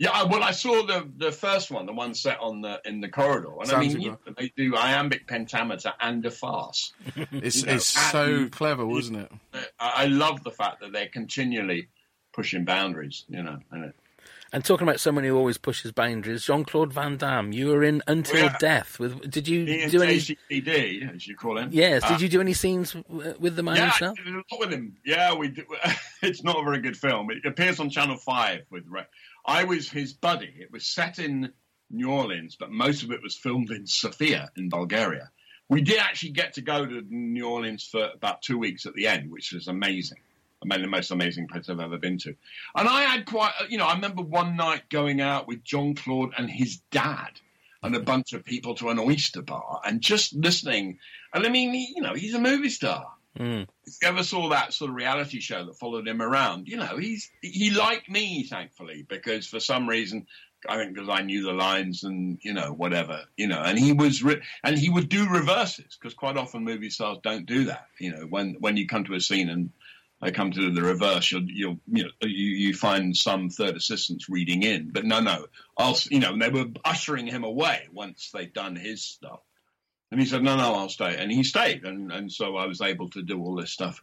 Yeah, 0.00 0.12
I- 0.12 0.24
well, 0.24 0.42
I 0.42 0.52
saw 0.52 0.82
the 0.86 1.06
the 1.18 1.30
first 1.30 1.70
one, 1.70 1.84
the 1.84 1.92
one 1.92 2.14
set 2.14 2.40
on 2.40 2.62
the 2.62 2.80
in 2.86 3.02
the 3.02 3.08
corridor, 3.08 3.52
and 3.60 3.70
I 3.70 3.80
mean, 3.80 4.00
you 4.00 4.18
they 4.38 4.50
do 4.56 4.74
iambic 4.74 5.26
pentameter 5.26 5.92
and 6.00 6.24
a 6.24 6.30
farce. 6.30 6.92
It's 7.32 7.60
You 7.60 7.66
know, 7.66 7.74
it's 7.74 8.10
so 8.10 8.48
clever, 8.48 8.86
wasn't 8.86 9.18
it? 9.18 9.30
I, 9.78 9.92
I 10.04 10.06
love 10.06 10.42
the 10.42 10.50
fact 10.52 10.80
that 10.80 10.92
they're 10.92 11.08
continually 11.08 11.88
pushing 12.32 12.64
boundaries. 12.64 13.24
You 13.28 13.42
know, 13.42 13.58
and 13.72 13.84
it, 13.84 13.94
And 14.52 14.64
talking 14.64 14.86
about 14.86 14.98
someone 14.98 15.22
who 15.24 15.36
always 15.36 15.58
pushes 15.58 15.92
boundaries, 15.92 16.44
Jean 16.44 16.64
Claude 16.64 16.92
Van 16.92 17.16
Damme. 17.16 17.52
You 17.52 17.68
were 17.68 17.84
in 17.84 18.02
Until 18.08 18.46
yeah. 18.46 18.56
Death. 18.58 18.98
With 18.98 19.30
did 19.30 19.46
you 19.46 19.64
Ian 19.64 19.90
do 19.90 20.02
any? 20.02 20.16
JCD, 20.16 21.14
as 21.14 21.26
you 21.26 21.36
call 21.36 21.56
him. 21.58 21.70
Yes. 21.72 22.02
Uh, 22.02 22.10
Did 22.10 22.20
you 22.20 22.28
do 22.28 22.40
any 22.40 22.52
scenes 22.52 22.96
with 23.38 23.54
the 23.54 23.62
man 23.62 23.76
yeah, 23.76 23.90
himself? 23.90 24.18
lot 24.26 24.60
with 24.60 24.72
him. 24.72 24.96
Yeah, 25.04 25.34
we. 25.34 25.48
Do, 25.48 25.64
it's 26.22 26.42
not 26.42 26.58
a 26.58 26.64
very 26.64 26.80
good 26.80 26.96
film. 26.96 27.30
It 27.30 27.46
appears 27.46 27.78
on 27.78 27.90
Channel 27.90 28.16
Five 28.16 28.62
with. 28.70 28.84
I 29.46 29.64
was 29.64 29.88
his 29.88 30.12
buddy. 30.12 30.52
It 30.58 30.72
was 30.72 30.84
set 30.84 31.18
in 31.20 31.52
New 31.90 32.10
Orleans, 32.10 32.56
but 32.58 32.70
most 32.70 33.02
of 33.04 33.12
it 33.12 33.22
was 33.22 33.36
filmed 33.36 33.70
in 33.70 33.86
Sofia 33.86 34.50
in 34.56 34.68
Bulgaria. 34.68 35.30
We 35.68 35.82
did 35.82 35.98
actually 35.98 36.30
get 36.30 36.54
to 36.54 36.62
go 36.62 36.84
to 36.84 37.02
New 37.08 37.46
Orleans 37.48 37.84
for 37.84 38.10
about 38.12 38.42
two 38.42 38.58
weeks 38.58 38.86
at 38.86 38.94
the 38.94 39.06
end, 39.06 39.30
which 39.30 39.52
was 39.52 39.68
amazing. 39.68 40.18
I 40.62 40.66
mean, 40.66 40.82
the 40.82 40.88
most 40.88 41.10
amazing 41.10 41.48
place 41.48 41.68
I've 41.68 41.80
ever 41.80 41.98
been 41.98 42.18
to. 42.18 42.34
And 42.74 42.88
I 42.88 43.02
had 43.02 43.24
quite, 43.24 43.52
you 43.68 43.78
know, 43.78 43.86
I 43.86 43.94
remember 43.94 44.22
one 44.22 44.56
night 44.56 44.90
going 44.90 45.20
out 45.20 45.48
with 45.48 45.64
John 45.64 45.94
Claude 45.94 46.34
and 46.36 46.50
his 46.50 46.80
dad 46.90 47.40
and 47.82 47.96
a 47.96 48.00
bunch 48.00 48.32
of 48.34 48.44
people 48.44 48.74
to 48.76 48.90
an 48.90 48.98
oyster 48.98 49.42
bar 49.42 49.80
and 49.84 50.00
just 50.00 50.34
listening. 50.34 50.98
And 51.32 51.46
I 51.46 51.48
mean, 51.48 51.74
you 51.74 52.02
know, 52.02 52.14
he's 52.14 52.34
a 52.34 52.40
movie 52.40 52.68
star. 52.68 53.06
Mm. 53.38 53.66
If 53.86 53.94
you 54.02 54.08
ever 54.08 54.22
saw 54.22 54.48
that 54.48 54.74
sort 54.74 54.90
of 54.90 54.96
reality 54.96 55.40
show 55.40 55.64
that 55.64 55.78
followed 55.78 56.06
him 56.06 56.20
around, 56.20 56.68
you 56.68 56.76
know, 56.76 56.96
he's 56.98 57.30
he 57.40 57.70
liked 57.70 58.10
me, 58.10 58.42
thankfully, 58.44 59.06
because 59.08 59.46
for 59.46 59.60
some 59.60 59.88
reason, 59.88 60.26
I 60.68 60.76
think 60.76 60.94
because 60.94 61.08
I 61.08 61.22
knew 61.22 61.44
the 61.44 61.52
lines 61.52 62.02
and 62.02 62.38
you 62.42 62.52
know 62.52 62.72
whatever, 62.72 63.22
you 63.36 63.46
know, 63.46 63.62
and 63.62 63.78
he 63.78 63.92
was 63.92 64.22
re- 64.22 64.42
and 64.64 64.76
he 64.76 64.90
would 64.90 65.08
do 65.08 65.28
reverses 65.28 65.96
because 65.98 66.14
quite 66.14 66.36
often 66.36 66.64
movie 66.64 66.90
stars 66.90 67.18
don't 67.22 67.46
do 67.46 67.66
that. 67.66 67.86
You 67.98 68.12
know, 68.12 68.26
when 68.26 68.56
when 68.58 68.76
you 68.76 68.86
come 68.86 69.04
to 69.04 69.14
a 69.14 69.20
scene 69.20 69.48
and 69.48 69.70
they 70.20 70.30
come 70.30 70.50
to 70.52 70.70
the 70.70 70.82
reverse, 70.82 71.30
you'll 71.32 71.48
you'll 71.50 71.80
you 71.86 72.04
know 72.04 72.10
you, 72.22 72.28
you 72.68 72.74
find 72.74 73.16
some 73.16 73.48
third 73.48 73.76
assistants 73.76 74.28
reading 74.28 74.62
in, 74.62 74.90
but 74.92 75.04
no, 75.04 75.20
no, 75.20 75.46
I'll 75.76 75.96
you 76.10 76.20
know, 76.20 76.36
they 76.38 76.50
were 76.50 76.66
ushering 76.84 77.26
him 77.26 77.44
away 77.44 77.88
once 77.92 78.30
they'd 78.32 78.52
done 78.52 78.76
his 78.76 79.02
stuff. 79.02 79.40
And 80.10 80.20
he 80.20 80.26
said, 80.26 80.42
"No, 80.42 80.56
no, 80.56 80.74
I'll 80.74 80.88
stay." 80.88 81.16
And 81.16 81.30
he 81.30 81.44
stayed, 81.44 81.84
and 81.84 82.12
and 82.12 82.30
so 82.30 82.56
I 82.56 82.66
was 82.66 82.80
able 82.80 83.08
to 83.10 83.22
do 83.22 83.40
all 83.40 83.56
this 83.56 83.70
stuff 83.70 84.02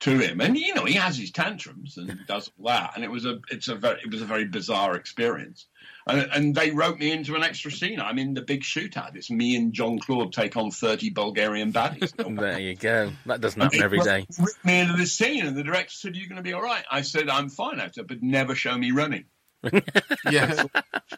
to 0.00 0.18
him. 0.18 0.40
And 0.40 0.56
you 0.56 0.74
know, 0.74 0.84
he 0.84 0.94
has 0.94 1.16
his 1.16 1.30
tantrums 1.30 1.96
and 1.96 2.18
does 2.28 2.50
all 2.58 2.68
that, 2.68 2.92
and 2.94 3.04
it 3.04 3.10
was 3.10 3.24
a 3.24 3.38
it's 3.50 3.68
a 3.68 3.74
very 3.74 4.00
it 4.00 4.10
was 4.10 4.22
a 4.22 4.26
very 4.26 4.44
bizarre 4.44 4.96
experience. 4.96 5.66
And, 6.08 6.28
and 6.32 6.54
they 6.54 6.70
wrote 6.70 6.98
me 6.98 7.10
into 7.10 7.34
an 7.34 7.42
extra 7.42 7.70
scene. 7.70 8.00
I'm 8.00 8.18
in 8.18 8.34
the 8.34 8.42
big 8.42 8.62
shootout. 8.62 9.16
It's 9.16 9.30
me 9.30 9.56
and 9.56 9.72
John 9.72 9.98
Claude 9.98 10.32
take 10.32 10.56
on 10.56 10.70
thirty 10.70 11.10
Bulgarian 11.10 11.72
baddies. 11.72 12.12
There 12.36 12.60
you 12.60 12.76
go. 12.76 13.12
That 13.26 13.40
doesn't 13.40 13.60
happen 13.60 13.82
every 13.82 14.00
day. 14.00 14.26
Ripped 14.38 14.64
me 14.64 14.80
into 14.80 14.94
the 14.94 15.06
scene, 15.06 15.46
and 15.46 15.56
the 15.56 15.62
director 15.62 15.92
said, 15.92 16.16
"You're 16.16 16.28
going 16.28 16.36
to 16.36 16.42
be 16.42 16.52
all 16.52 16.62
right." 16.62 16.84
I 16.90 17.02
said, 17.02 17.28
"I'm 17.28 17.48
fine." 17.48 17.80
I 17.80 17.90
said, 17.90 18.06
"But 18.06 18.22
never 18.22 18.54
show 18.54 18.76
me 18.76 18.90
running." 18.90 19.24
Yeah. 20.30 20.64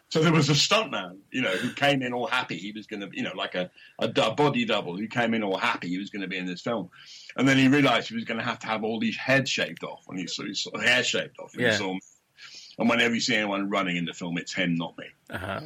So 0.09 0.21
there 0.21 0.31
was 0.31 0.49
a 0.49 0.53
stuntman, 0.53 1.17
you 1.31 1.41
know, 1.41 1.49
who 1.51 1.71
came 1.73 2.01
in 2.01 2.13
all 2.13 2.27
happy. 2.27 2.57
He 2.57 2.71
was 2.71 2.87
going 2.87 3.01
to, 3.01 3.09
you 3.11 3.23
know, 3.23 3.33
like 3.35 3.55
a, 3.55 3.69
a, 3.99 4.07
du- 4.07 4.31
body 4.31 4.65
double 4.65 4.95
who 4.97 5.07
came 5.07 5.33
in 5.33 5.43
all 5.43 5.57
happy. 5.57 5.87
He 5.89 5.97
was 5.97 6.09
going 6.09 6.21
to 6.21 6.27
be 6.27 6.37
in 6.37 6.45
this 6.45 6.61
film. 6.61 6.89
And 7.35 7.47
then 7.47 7.57
he 7.57 7.67
realized 7.67 8.09
he 8.09 8.15
was 8.15 8.23
going 8.25 8.39
to 8.39 8.43
have 8.43 8.59
to 8.59 8.67
have 8.67 8.83
all 8.83 8.99
these 8.99 9.17
heads 9.17 9.49
shaved 9.49 9.83
off 9.83 10.01
when 10.05 10.17
he 10.17 10.27
saw, 10.27 10.43
he 10.43 10.53
saw 10.53 10.77
hair 10.77 11.03
shaved 11.03 11.39
off. 11.39 11.53
And, 11.53 11.61
Yeah. 11.63 11.77
saw 11.77 11.95
and 12.77 12.89
whenever 12.89 13.13
you 13.13 13.19
see 13.19 13.35
anyone 13.35 13.69
running 13.69 13.97
in 13.97 14.05
the 14.05 14.13
film, 14.13 14.37
it's 14.37 14.53
him, 14.53 14.75
not 14.75 14.97
me. 14.97 15.05
Uh-huh. 15.29 15.59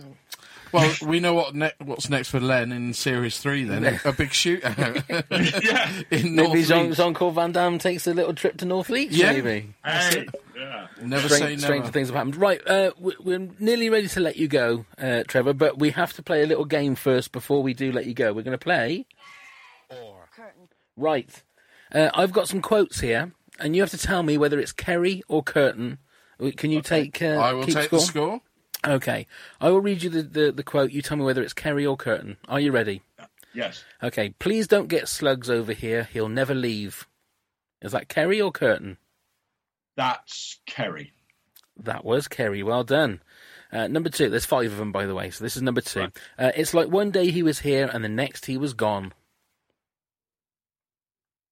Well, 0.71 0.91
we 1.05 1.19
know 1.19 1.35
what 1.35 1.53
ne- 1.53 1.71
what's 1.85 2.09
next 2.09 2.29
for 2.29 2.39
Len 2.39 2.71
in 2.71 2.93
series 2.95 3.37
three. 3.37 3.63
Then 3.63 3.85
a 4.03 4.11
big 4.11 4.29
shootout 4.31 5.03
yeah. 5.63 6.01
in 6.17 6.35
North 6.35 6.49
Maybe 6.53 6.63
Jean 6.63 6.83
Leeds. 6.85 6.97
Jean 6.97 7.13
Claude 7.13 7.35
Van 7.35 7.51
Damme 7.51 7.77
takes 7.77 8.07
a 8.07 8.13
little 8.15 8.33
trip 8.33 8.57
to 8.57 8.65
Northleach. 8.65 9.11
Yeah. 9.11 9.33
Maybe. 9.33 9.69
Hey. 9.85 10.25
Yeah. 10.55 10.87
Never 11.01 11.27
say 11.29 11.35
Strange, 11.37 11.61
stranger 11.61 11.79
never. 11.85 11.91
things 11.91 12.07
have 12.09 12.15
happened. 12.15 12.35
Right, 12.35 12.61
uh, 12.67 12.91
we- 12.99 13.15
we're 13.19 13.49
nearly 13.59 13.89
ready 13.89 14.07
to 14.09 14.19
let 14.19 14.37
you 14.37 14.47
go, 14.47 14.85
uh, 14.97 15.23
Trevor, 15.27 15.53
but 15.53 15.79
we 15.79 15.91
have 15.91 16.13
to 16.13 16.23
play 16.23 16.43
a 16.43 16.45
little 16.47 16.65
game 16.65 16.95
first 16.95 17.31
before 17.31 17.63
we 17.63 17.73
do 17.73 17.91
let 17.91 18.05
you 18.05 18.13
go. 18.13 18.33
We're 18.33 18.43
going 18.43 18.57
to 18.57 18.63
play. 18.63 19.05
Or. 19.89 20.27
Kurtan. 20.35 20.69
Right. 20.97 21.43
Uh, 21.93 22.09
I've 22.13 22.31
got 22.31 22.47
some 22.47 22.61
quotes 22.61 22.99
here, 22.99 23.31
and 23.59 23.75
you 23.75 23.81
have 23.81 23.91
to 23.91 23.97
tell 23.97 24.23
me 24.23 24.37
whether 24.37 24.59
it's 24.59 24.71
Kerry 24.71 25.23
or 25.27 25.43
Kurtan. 25.43 25.97
Can 26.57 26.71
you 26.71 26.81
take? 26.81 27.21
Uh, 27.21 27.27
I 27.37 27.53
will 27.53 27.65
keep 27.65 27.75
take 27.75 27.85
score? 27.85 27.99
the 27.99 28.05
score. 28.05 28.41
Okay, 28.85 29.27
I 29.61 29.69
will 29.69 29.79
read 29.79 30.03
you 30.03 30.09
the, 30.09 30.23
the, 30.23 30.51
the 30.51 30.63
quote. 30.63 30.91
You 30.91 31.01
tell 31.01 31.15
me 31.17 31.23
whether 31.23 31.41
it's 31.41 31.53
Kerry 31.53 31.85
or 31.85 31.95
Kurtan. 31.95 32.35
Are 32.49 32.59
you 32.59 32.71
ready? 32.71 33.01
Yes. 33.53 33.83
Okay. 34.01 34.29
Please 34.39 34.67
don't 34.67 34.87
get 34.87 35.07
slugs 35.07 35.49
over 35.49 35.71
here. 35.73 36.09
He'll 36.11 36.27
never 36.27 36.53
leave. 36.55 37.07
Is 37.81 37.91
that 37.91 38.09
Kerry 38.09 38.41
or 38.41 38.51
Kurtan? 38.51 38.97
That's 39.95 40.59
Kerry. 40.65 41.13
That 41.77 42.05
was 42.05 42.27
Kerry. 42.27 42.63
Well 42.63 42.83
done. 42.83 43.21
Uh, 43.71 43.87
number 43.87 44.09
two. 44.09 44.29
There's 44.29 44.45
five 44.45 44.71
of 44.71 44.77
them, 44.77 44.91
by 44.91 45.05
the 45.05 45.15
way. 45.15 45.29
So 45.31 45.43
this 45.43 45.55
is 45.55 45.61
number 45.61 45.81
two. 45.81 46.07
Uh, 46.37 46.51
it's 46.55 46.73
like 46.73 46.89
one 46.89 47.11
day 47.11 47.31
he 47.31 47.43
was 47.43 47.59
here 47.59 47.89
and 47.91 48.03
the 48.03 48.09
next 48.09 48.45
he 48.45 48.57
was 48.57 48.73
gone. 48.73 49.13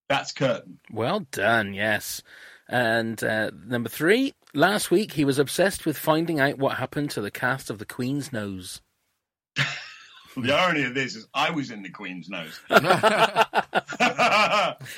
That's 0.10 0.32
Kurtan. 0.34 0.80
Well 0.92 1.22
done. 1.32 1.74
Yes. 1.74 2.22
And 2.68 3.24
uh, 3.24 3.52
number 3.66 3.90
three. 3.90 4.34
Last 4.54 4.92
week 4.92 5.14
he 5.14 5.26
was 5.26 5.40
obsessed 5.40 5.86
with 5.86 5.98
finding 5.98 6.40
out 6.40 6.58
what 6.58 6.78
happened 6.78 7.12
to 7.12 7.22
the 7.22 7.32
cast 7.32 7.70
of 7.70 7.80
The 7.80 7.86
Queen's 7.86 8.34
Nose. 8.34 8.82
The 10.38 10.54
irony 10.54 10.84
of 10.84 10.94
this 10.94 11.16
is 11.16 11.28
I 11.34 11.50
was 11.52 11.72
in 11.72 11.82
the 11.84 11.90
Queen's 11.90 12.30
nose. 12.30 12.58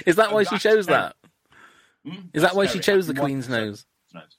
Is 0.06 0.18
that 0.18 0.32
why 0.32 0.44
she 0.44 0.60
chose 0.60 0.86
that? 0.88 1.16
Is 2.34 2.42
that 2.42 2.56
why 2.56 2.66
she 2.66 2.80
chose 2.80 3.08
the 3.08 3.14
Queen's 3.14 3.48
nose? 3.48 3.86
Nose. 4.14 4.38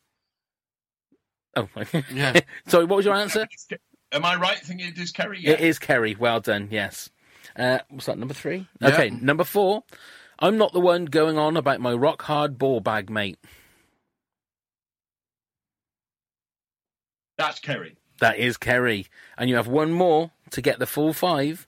Oh, 1.56 1.68
Yeah. 2.12 2.40
sorry. 2.66 2.84
What 2.84 2.96
was 2.96 3.04
your 3.06 3.14
answer? 3.14 3.46
Am 4.12 4.24
I 4.24 4.36
right 4.36 4.58
thinking 4.58 4.88
it 4.88 4.98
is 4.98 5.12
Kerry? 5.12 5.44
It 5.44 5.60
is 5.60 5.78
Kerry. 5.78 6.14
Well 6.14 6.40
done. 6.40 6.68
Yes. 6.70 7.10
Uh, 7.56 7.78
what's 7.88 8.06
that? 8.06 8.18
Number 8.18 8.34
three. 8.34 8.68
Yeah. 8.80 8.88
Okay. 8.88 9.10
Number 9.10 9.44
four. 9.44 9.82
I'm 10.38 10.58
not 10.58 10.72
the 10.72 10.80
one 10.80 11.04
going 11.06 11.38
on 11.38 11.56
about 11.56 11.80
my 11.80 11.92
rock 11.92 12.22
hard 12.22 12.58
ball 12.58 12.80
bag, 12.80 13.08
mate. 13.08 13.38
That's 17.38 17.60
Kerry. 17.60 17.96
That 18.20 18.38
is 18.38 18.56
Kerry. 18.56 19.06
And 19.36 19.48
you 19.50 19.56
have 19.56 19.66
one 19.68 19.92
more 19.92 20.30
to 20.50 20.60
get 20.62 20.78
the 20.78 20.86
full 20.86 21.12
five. 21.12 21.66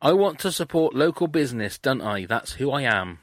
I 0.00 0.12
want 0.12 0.38
to 0.40 0.52
support 0.52 0.94
local 0.94 1.28
business, 1.28 1.78
don't 1.78 2.02
I? 2.02 2.26
That's 2.26 2.52
who 2.52 2.70
I 2.70 2.82
am. 2.82 3.18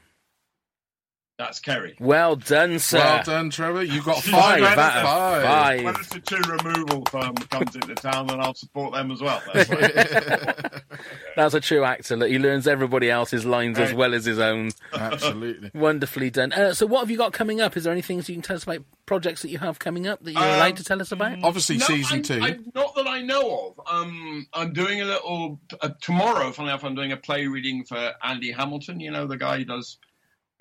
That's 1.38 1.58
Kerry. 1.60 1.96
Well 1.98 2.36
done, 2.36 2.78
sir. 2.78 2.98
Well 2.98 3.22
done, 3.24 3.50
Trevor. 3.50 3.82
You've 3.82 4.04
got 4.04 4.22
Five 4.22 4.60
five, 4.62 4.78
out 4.78 4.96
of 4.96 5.02
five. 5.02 5.42
five. 5.42 5.84
When 5.84 5.94
the 5.94 6.20
two 6.24 6.50
removal 6.50 7.04
firm 7.10 7.34
comes 7.34 7.74
into 7.74 7.94
town, 7.96 8.26
then 8.28 8.38
I'll 8.40 8.54
support 8.54 8.92
them 8.94 9.10
as 9.10 9.20
well. 9.20 9.42
That's. 9.52 9.68
That's 11.36 11.54
a 11.54 11.60
true 11.60 11.82
actor. 11.84 12.16
Look, 12.16 12.28
he 12.28 12.38
learns 12.38 12.66
everybody 12.68 13.10
else's 13.10 13.44
lines 13.46 13.78
as 13.78 13.94
well 13.94 14.14
as 14.14 14.24
his 14.26 14.38
own. 14.38 14.70
Absolutely. 14.92 15.70
Wonderfully 15.74 16.28
done. 16.30 16.52
Uh, 16.52 16.74
so, 16.74 16.86
what 16.86 17.00
have 17.00 17.10
you 17.10 17.16
got 17.16 17.32
coming 17.32 17.60
up? 17.60 17.76
Is 17.76 17.84
there 17.84 17.92
any 17.92 18.02
things 18.02 18.28
you 18.28 18.34
can 18.34 18.42
tell 18.42 18.56
us 18.56 18.64
about 18.64 18.84
projects 19.06 19.40
that 19.42 19.48
you 19.48 19.58
have 19.58 19.78
coming 19.78 20.06
up 20.06 20.22
that 20.22 20.32
you're 20.32 20.42
Um, 20.42 20.48
allowed 20.56 20.76
to 20.76 20.84
tell 20.84 21.00
us 21.00 21.10
about? 21.10 21.38
Obviously, 21.42 21.78
No, 21.78 21.86
season 21.86 22.18
I- 22.18 22.22
two. 22.22 22.40
I- 22.42 22.58
not 22.74 22.94
that 22.94 23.08
I 23.08 23.22
know 23.22 23.74
of. 23.78 23.86
Um, 23.90 24.46
I'm 24.52 24.72
doing 24.74 25.00
a 25.00 25.06
little 25.06 25.58
uh, 25.80 25.88
tomorrow. 26.02 26.52
Funny 26.52 26.68
enough, 26.68 26.84
I'm 26.84 26.94
doing 26.94 27.12
a 27.12 27.16
play 27.16 27.46
reading 27.46 27.84
for 27.84 28.12
Andy 28.22 28.52
Hamilton. 28.52 29.00
You 29.00 29.10
know 29.10 29.26
the 29.26 29.38
guy 29.38 29.58
who 29.58 29.64
does, 29.64 29.96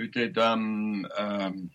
who 0.01 0.07
did. 0.07 0.37
Um, 0.37 1.05
um, 1.17 1.69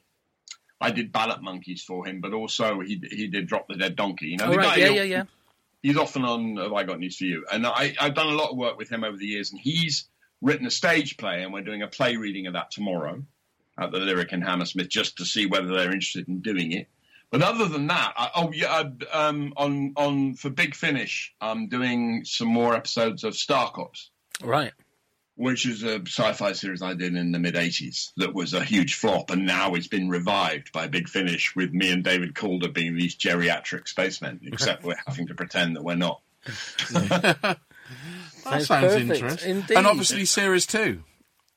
I 0.80 0.90
did 0.90 1.10
Ballot 1.12 1.42
Monkeys 1.42 1.82
for 1.82 2.06
him, 2.06 2.20
but 2.20 2.32
also 2.34 2.80
he 2.80 3.00
he 3.10 3.28
did 3.28 3.46
Drop 3.46 3.66
the 3.68 3.76
Dead 3.76 3.96
Donkey. 3.96 4.26
You 4.26 4.36
know 4.38 4.46
Oh, 4.46 4.50
the 4.50 4.56
right. 4.58 4.76
guy. 4.78 4.84
yeah, 4.86 4.90
yeah, 4.90 5.02
yeah. 5.02 5.24
He's 5.82 5.96
often 5.96 6.24
on 6.24 6.56
Have 6.56 6.72
I 6.72 6.82
Got 6.84 6.98
News 6.98 7.16
for 7.16 7.24
You, 7.24 7.46
and 7.52 7.66
I, 7.66 7.94
I've 8.00 8.14
done 8.14 8.26
a 8.26 8.34
lot 8.34 8.50
of 8.50 8.56
work 8.56 8.76
with 8.76 8.90
him 8.90 9.04
over 9.04 9.16
the 9.16 9.26
years, 9.26 9.52
and 9.52 9.60
he's 9.60 10.08
written 10.42 10.66
a 10.66 10.70
stage 10.70 11.16
play, 11.16 11.42
and 11.42 11.52
we're 11.52 11.62
doing 11.62 11.82
a 11.82 11.86
play 11.88 12.16
reading 12.16 12.46
of 12.46 12.54
that 12.54 12.70
tomorrow 12.72 13.22
at 13.78 13.90
the 13.92 13.98
Lyric 13.98 14.32
in 14.32 14.42
Hammersmith, 14.42 14.88
just 14.88 15.18
to 15.18 15.24
see 15.24 15.46
whether 15.46 15.68
they're 15.68 15.92
interested 15.92 16.26
in 16.28 16.40
doing 16.40 16.72
it. 16.72 16.88
But 17.30 17.42
other 17.42 17.66
than 17.66 17.86
that, 17.88 18.14
I, 18.16 18.30
oh 18.34 18.52
yeah, 18.52 18.84
I, 19.12 19.26
um, 19.28 19.52
on 19.56 19.92
on 19.96 20.34
for 20.34 20.50
Big 20.50 20.74
Finish, 20.74 21.32
I'm 21.40 21.68
doing 21.68 22.24
some 22.24 22.48
more 22.48 22.74
episodes 22.74 23.22
of 23.24 23.34
Star 23.36 23.70
Cops, 23.70 24.10
Right. 24.42 24.72
Which 25.36 25.66
is 25.66 25.82
a 25.84 26.00
sci-fi 26.06 26.52
series 26.52 26.82
I 26.82 26.94
did 26.94 27.14
in 27.14 27.30
the 27.32 27.38
mid 27.38 27.54
'80s 27.54 28.12
that 28.16 28.34
was 28.34 28.52
a 28.54 28.64
huge 28.64 28.94
flop, 28.94 29.30
and 29.30 29.46
now 29.46 29.74
it's 29.74 29.86
been 29.88 30.08
revived 30.08 30.72
by 30.72 30.88
Big 30.88 31.08
Finish 31.08 31.54
with 31.54 31.72
me 31.72 31.90
and 31.92 32.02
David 32.02 32.34
Calder 32.34 32.68
being 32.68 32.96
these 32.96 33.16
geriatric 33.16 33.86
spacemen, 33.88 34.40
except 34.44 34.82
we're 34.84 34.96
having 35.06 35.28
to 35.28 35.34
pretend 35.34 35.76
that 35.76 35.84
we're 35.84 35.94
not. 35.94 36.20
that 36.92 37.58
Sounds 38.42 38.66
sounds 38.66 38.84
perfect, 38.94 39.10
interesting. 39.10 39.50
indeed. 39.56 39.76
And 39.76 39.86
obviously, 39.86 40.24
series 40.24 40.66
two 40.66 41.02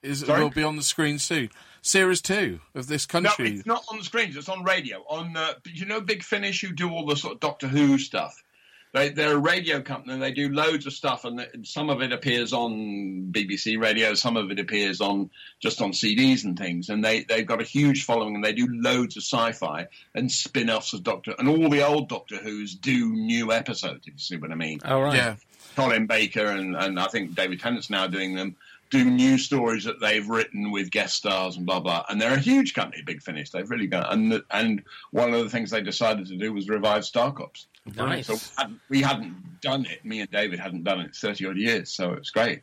is 0.01 0.19
Sorry? 0.21 0.41
will 0.41 0.49
be 0.49 0.63
on 0.63 0.75
the 0.75 0.83
screen 0.83 1.19
soon. 1.19 1.49
Series 1.81 2.21
two 2.21 2.59
of 2.75 2.87
this 2.87 3.07
No, 3.13 3.21
country. 3.21 3.51
it's 3.57 3.65
not 3.65 3.83
on 3.91 3.99
the 3.99 4.03
screens. 4.03 4.35
It's 4.35 4.49
on 4.49 4.63
radio. 4.63 4.99
On 5.09 5.35
uh, 5.37 5.53
you 5.65 5.85
know, 5.85 6.01
Big 6.01 6.23
Finish, 6.23 6.61
who 6.61 6.71
do 6.73 6.89
all 6.89 7.05
the 7.05 7.15
sort 7.15 7.35
of 7.35 7.39
Doctor 7.39 7.67
Who 7.67 7.97
stuff. 7.97 8.41
They, 8.91 9.09
they're 9.09 9.35
a 9.35 9.39
radio 9.39 9.81
company. 9.81 10.13
and 10.13 10.21
They 10.21 10.31
do 10.31 10.49
loads 10.49 10.87
of 10.87 10.93
stuff, 10.93 11.23
and 11.23 11.37
th- 11.37 11.69
some 11.69 11.89
of 11.89 12.01
it 12.01 12.11
appears 12.11 12.53
on 12.53 13.31
BBC 13.31 13.79
radio. 13.79 14.15
Some 14.15 14.35
of 14.35 14.49
it 14.49 14.59
appears 14.59 14.99
on 14.99 15.29
just 15.59 15.81
on 15.81 15.91
CDs 15.91 16.43
and 16.43 16.57
things. 16.57 16.89
And 16.89 17.03
they 17.03 17.23
they've 17.23 17.45
got 17.45 17.61
a 17.61 17.65
huge 17.65 18.05
following, 18.05 18.35
and 18.35 18.43
they 18.43 18.53
do 18.53 18.67
loads 18.71 19.15
of 19.15 19.23
sci-fi 19.23 19.87
and 20.15 20.31
spin-offs 20.31 20.93
of 20.93 21.03
Doctor. 21.03 21.35
And 21.37 21.47
all 21.47 21.69
the 21.69 21.85
old 21.85 22.09
Doctor 22.09 22.37
Who's 22.37 22.73
do 22.75 23.11
new 23.11 23.51
episodes. 23.51 24.07
If 24.07 24.13
you 24.13 24.19
see 24.19 24.37
what 24.37 24.51
I 24.51 24.55
mean. 24.55 24.79
All 24.83 25.03
right. 25.03 25.15
Yeah. 25.15 25.35
Colin 25.75 26.07
Baker 26.07 26.45
and, 26.47 26.75
and 26.75 26.99
I 26.99 27.07
think 27.07 27.35
David 27.35 27.59
Tennant's 27.59 27.89
now 27.89 28.07
doing 28.07 28.35
them, 28.35 28.55
do 28.89 29.05
new 29.05 29.37
stories 29.37 29.83
that 29.83 29.99
they've 30.01 30.27
written 30.27 30.71
with 30.71 30.89
guest 30.89 31.15
stars 31.15 31.57
and 31.57 31.65
blah 31.65 31.79
blah. 31.79 32.05
And 32.09 32.19
they're 32.19 32.33
a 32.33 32.39
huge 32.39 32.73
company, 32.73 33.03
Big 33.03 33.21
Finish. 33.21 33.51
They've 33.51 33.69
really 33.69 33.87
got 33.87 34.11
and 34.11 34.41
and 34.49 34.83
one 35.11 35.33
of 35.33 35.43
the 35.43 35.49
things 35.49 35.69
they 35.69 35.81
decided 35.81 36.27
to 36.27 36.37
do 36.37 36.51
was 36.51 36.67
revive 36.67 37.05
Star 37.05 37.31
Cops. 37.31 37.67
Nice. 37.95 38.27
So 38.27 38.33
we 38.35 38.41
hadn't, 38.57 38.79
we 38.89 39.01
hadn't 39.01 39.61
done 39.61 39.85
it. 39.85 40.03
Me 40.05 40.19
and 40.21 40.29
David 40.29 40.59
hadn't 40.59 40.83
done 40.83 40.99
it 41.01 41.15
thirty 41.15 41.45
odd 41.47 41.57
years, 41.57 41.91
so 41.91 42.13
it's 42.13 42.29
great. 42.29 42.61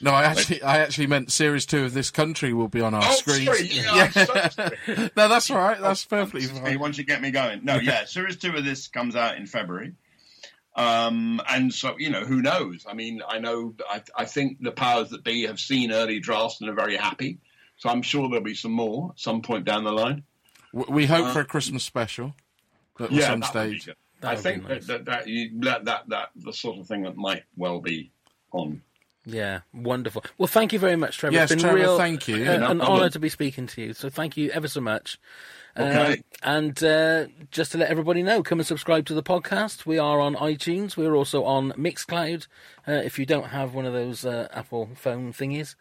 No, 0.00 0.10
I 0.12 0.24
actually, 0.24 0.60
I 0.62 0.78
actually 0.78 1.06
meant 1.06 1.30
series 1.32 1.64
two 1.64 1.84
of 1.84 1.94
this 1.94 2.10
country 2.10 2.52
will 2.52 2.68
be 2.68 2.80
on 2.80 2.94
our 2.94 3.02
Oh, 3.04 3.12
screens. 3.14 3.44
sorry, 3.44 3.68
yeah, 3.68 4.10
so 4.10 4.68
no, 5.16 5.28
that's 5.28 5.50
all 5.50 5.56
right. 5.56 5.80
That's 5.80 6.04
perfectly 6.04 6.42
Hey, 6.48 6.48
fine. 6.72 6.80
once 6.80 6.98
you 6.98 7.04
get 7.04 7.22
me 7.22 7.30
going. 7.30 7.64
No, 7.64 7.76
yeah, 7.76 8.04
series 8.04 8.36
two 8.36 8.54
of 8.54 8.64
this 8.64 8.88
comes 8.88 9.14
out 9.16 9.36
in 9.36 9.46
February. 9.46 9.92
Um, 10.76 11.40
and 11.48 11.72
so, 11.72 11.94
you 11.98 12.10
know, 12.10 12.24
who 12.24 12.42
knows? 12.42 12.84
I 12.88 12.94
mean, 12.94 13.22
I 13.26 13.38
know, 13.38 13.74
I, 13.88 14.02
I 14.16 14.24
think 14.24 14.60
the 14.60 14.72
powers 14.72 15.10
that 15.10 15.22
be 15.22 15.42
have 15.46 15.60
seen 15.60 15.92
early 15.92 16.18
drafts 16.18 16.60
and 16.60 16.68
are 16.68 16.74
very 16.74 16.96
happy. 16.96 17.38
So 17.76 17.88
I'm 17.88 18.02
sure 18.02 18.28
there'll 18.28 18.44
be 18.44 18.54
some 18.56 18.72
more 18.72 19.10
at 19.12 19.20
some 19.20 19.40
point 19.42 19.64
down 19.64 19.84
the 19.84 19.92
line. 19.92 20.24
W- 20.74 20.92
We 20.92 21.06
hope 21.06 21.32
for 21.32 21.40
a 21.40 21.44
Christmas 21.44 21.84
special 21.84 22.34
at 22.98 23.10
some 23.10 23.40
that 23.40 23.54
would 23.54 23.70
be 23.70 23.78
stage. 23.78 23.96
Good. 24.24 24.38
That 24.38 24.38
I 24.38 24.42
think 24.42 24.68
nice. 24.68 24.86
that, 24.86 25.04
that, 25.04 25.04
that, 25.04 25.28
you, 25.28 25.50
that, 25.60 25.84
that, 25.84 26.08
that, 26.08 26.28
the 26.36 26.52
sort 26.52 26.78
of 26.78 26.86
thing 26.86 27.02
that 27.02 27.16
might 27.16 27.44
well 27.56 27.80
be 27.80 28.12
on. 28.52 28.82
Yeah, 29.26 29.60
wonderful. 29.72 30.24
Well, 30.36 30.46
thank 30.46 30.72
you 30.72 30.78
very 30.78 30.96
much, 30.96 31.18
Trevor. 31.18 31.34
Yes, 31.34 31.50
it's 31.50 31.62
been 31.62 31.70
Trevor, 31.70 31.78
real, 31.78 31.98
thank 31.98 32.28
you. 32.28 32.44
uh, 32.44 32.70
an 32.70 32.80
honour 32.80 33.08
to 33.10 33.18
be 33.18 33.30
speaking 33.30 33.66
to 33.68 33.82
you. 33.82 33.92
So 33.94 34.10
thank 34.10 34.36
you 34.36 34.50
ever 34.50 34.68
so 34.68 34.80
much. 34.80 35.18
Okay. 35.76 36.12
Um, 36.12 36.24
and 36.42 36.84
uh, 36.84 37.26
just 37.50 37.72
to 37.72 37.78
let 37.78 37.90
everybody 37.90 38.22
know, 38.22 38.42
come 38.42 38.60
and 38.60 38.66
subscribe 38.66 39.06
to 39.06 39.14
the 39.14 39.22
podcast. 39.22 39.86
We 39.86 39.98
are 39.98 40.20
on 40.20 40.36
iTunes. 40.36 40.96
We're 40.96 41.14
also 41.14 41.44
on 41.44 41.72
Mixcloud. 41.72 42.46
Uh, 42.86 42.92
if 42.92 43.18
you 43.18 43.26
don't 43.26 43.48
have 43.48 43.74
one 43.74 43.86
of 43.86 43.92
those 43.92 44.24
uh, 44.24 44.46
Apple 44.52 44.90
phone 44.94 45.32
thingies, 45.32 45.74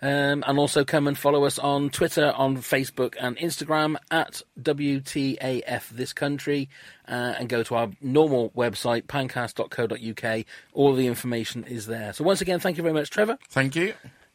um, 0.00 0.44
and 0.46 0.58
also 0.58 0.84
come 0.84 1.08
and 1.08 1.16
follow 1.16 1.44
us 1.44 1.58
on 1.58 1.90
Twitter, 1.90 2.32
on 2.36 2.58
Facebook, 2.58 3.14
and 3.18 3.36
Instagram 3.38 3.96
at 4.10 4.42
WTAF 4.60 5.88
This 5.88 6.12
Country, 6.12 6.68
uh, 7.08 7.34
and 7.38 7.48
go 7.48 7.62
to 7.62 7.74
our 7.74 7.90
normal 8.00 8.50
website 8.50 9.04
pancast.co.uk. 9.04 10.44
All 10.74 10.94
the 10.94 11.06
information 11.06 11.64
is 11.64 11.86
there. 11.86 12.12
So 12.12 12.22
once 12.22 12.40
again, 12.42 12.60
thank 12.60 12.76
you 12.76 12.82
very 12.82 12.94
much, 12.94 13.10
Trevor. 13.10 13.38
Thank 13.48 13.74
you. 13.76 13.94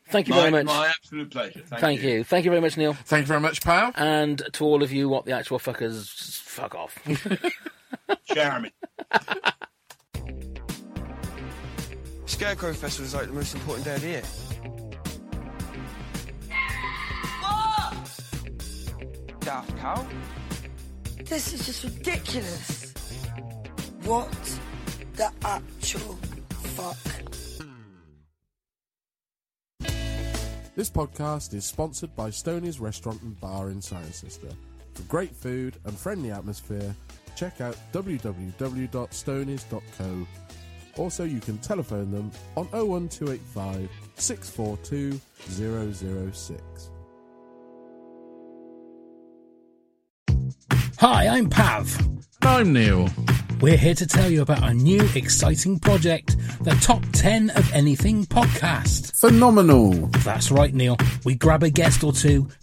Thank 0.09 0.27
you 0.27 0.33
My, 0.35 0.49
very 0.49 0.51
much. 0.63 0.65
my 0.65 0.87
absolute 0.87 1.29
pleasure. 1.31 1.61
Thank, 1.65 1.81
Thank 1.81 2.01
you. 2.01 2.23
Thank 2.23 2.45
you 2.45 2.51
very 2.51 2.61
much, 2.61 2.77
Neil. 2.77 2.93
Thank 2.93 3.23
you 3.23 3.27
very 3.27 3.41
much, 3.41 3.61
pal. 3.61 3.91
And 3.95 4.41
to 4.53 4.63
all 4.65 4.81
of 4.83 4.91
you, 4.91 5.09
what 5.09 5.25
the 5.25 5.33
actual 5.33 5.59
fuckers, 5.59 6.07
fuck 6.39 6.75
off. 6.75 6.97
Jeremy. 8.33 8.71
Scarecrow 12.25 12.73
Festival 12.73 13.05
is 13.05 13.13
like 13.15 13.27
the 13.27 13.33
most 13.33 13.53
important 13.55 13.85
day 13.85 13.95
of 13.95 14.01
the 14.01 14.07
year. 14.07 14.23
Daft 19.41 19.77
Cow? 19.77 20.05
This 21.25 21.53
is 21.53 21.65
just 21.65 21.83
ridiculous. 21.83 22.93
What 24.03 24.31
the 25.15 25.31
actual 25.43 26.15
fuck? 26.75 26.97
This 30.77 30.89
podcast 30.91 31.55
is 31.55 31.65
sponsored 31.65 32.15
by 32.15 32.29
Stoney's 32.29 32.79
Restaurant 32.79 33.19
and 33.23 33.41
Bar 33.41 33.71
in 33.71 33.79
Cirencester. 33.79 34.53
For 34.93 35.01
great 35.07 35.35
food 35.35 35.75
and 35.85 35.97
friendly 35.97 36.29
atmosphere, 36.29 36.95
check 37.35 37.61
out 37.61 37.75
www.stoney's.co. 37.93 40.27
Also, 40.97 41.23
you 41.23 41.39
can 41.39 41.57
telephone 41.57 42.11
them 42.11 42.31
on 42.55 42.67
01285 42.67 43.89
642 44.17 45.19
006. 46.35 46.91
Hi, 50.99 51.27
I'm 51.27 51.49
Pav. 51.49 52.07
I'm 52.43 52.71
Neil. 52.71 53.09
We're 53.59 53.75
here 53.75 53.95
to 53.95 54.05
tell 54.05 54.29
you 54.29 54.43
about 54.43 54.61
our 54.61 54.73
new 54.75 55.01
exciting 55.15 55.79
project, 55.79 56.37
the 56.61 56.71
Top 56.75 57.03
10 57.13 57.49
of 57.51 57.73
Anything 57.73 58.23
podcast. 58.25 59.15
Phenomenal. 59.15 59.93
That's 60.23 60.51
right, 60.51 60.71
Neil. 60.71 60.95
We 61.25 61.33
grab 61.33 61.63
a 61.63 61.71
guest 61.71 62.03
or 62.03 62.13
two, 62.13 62.49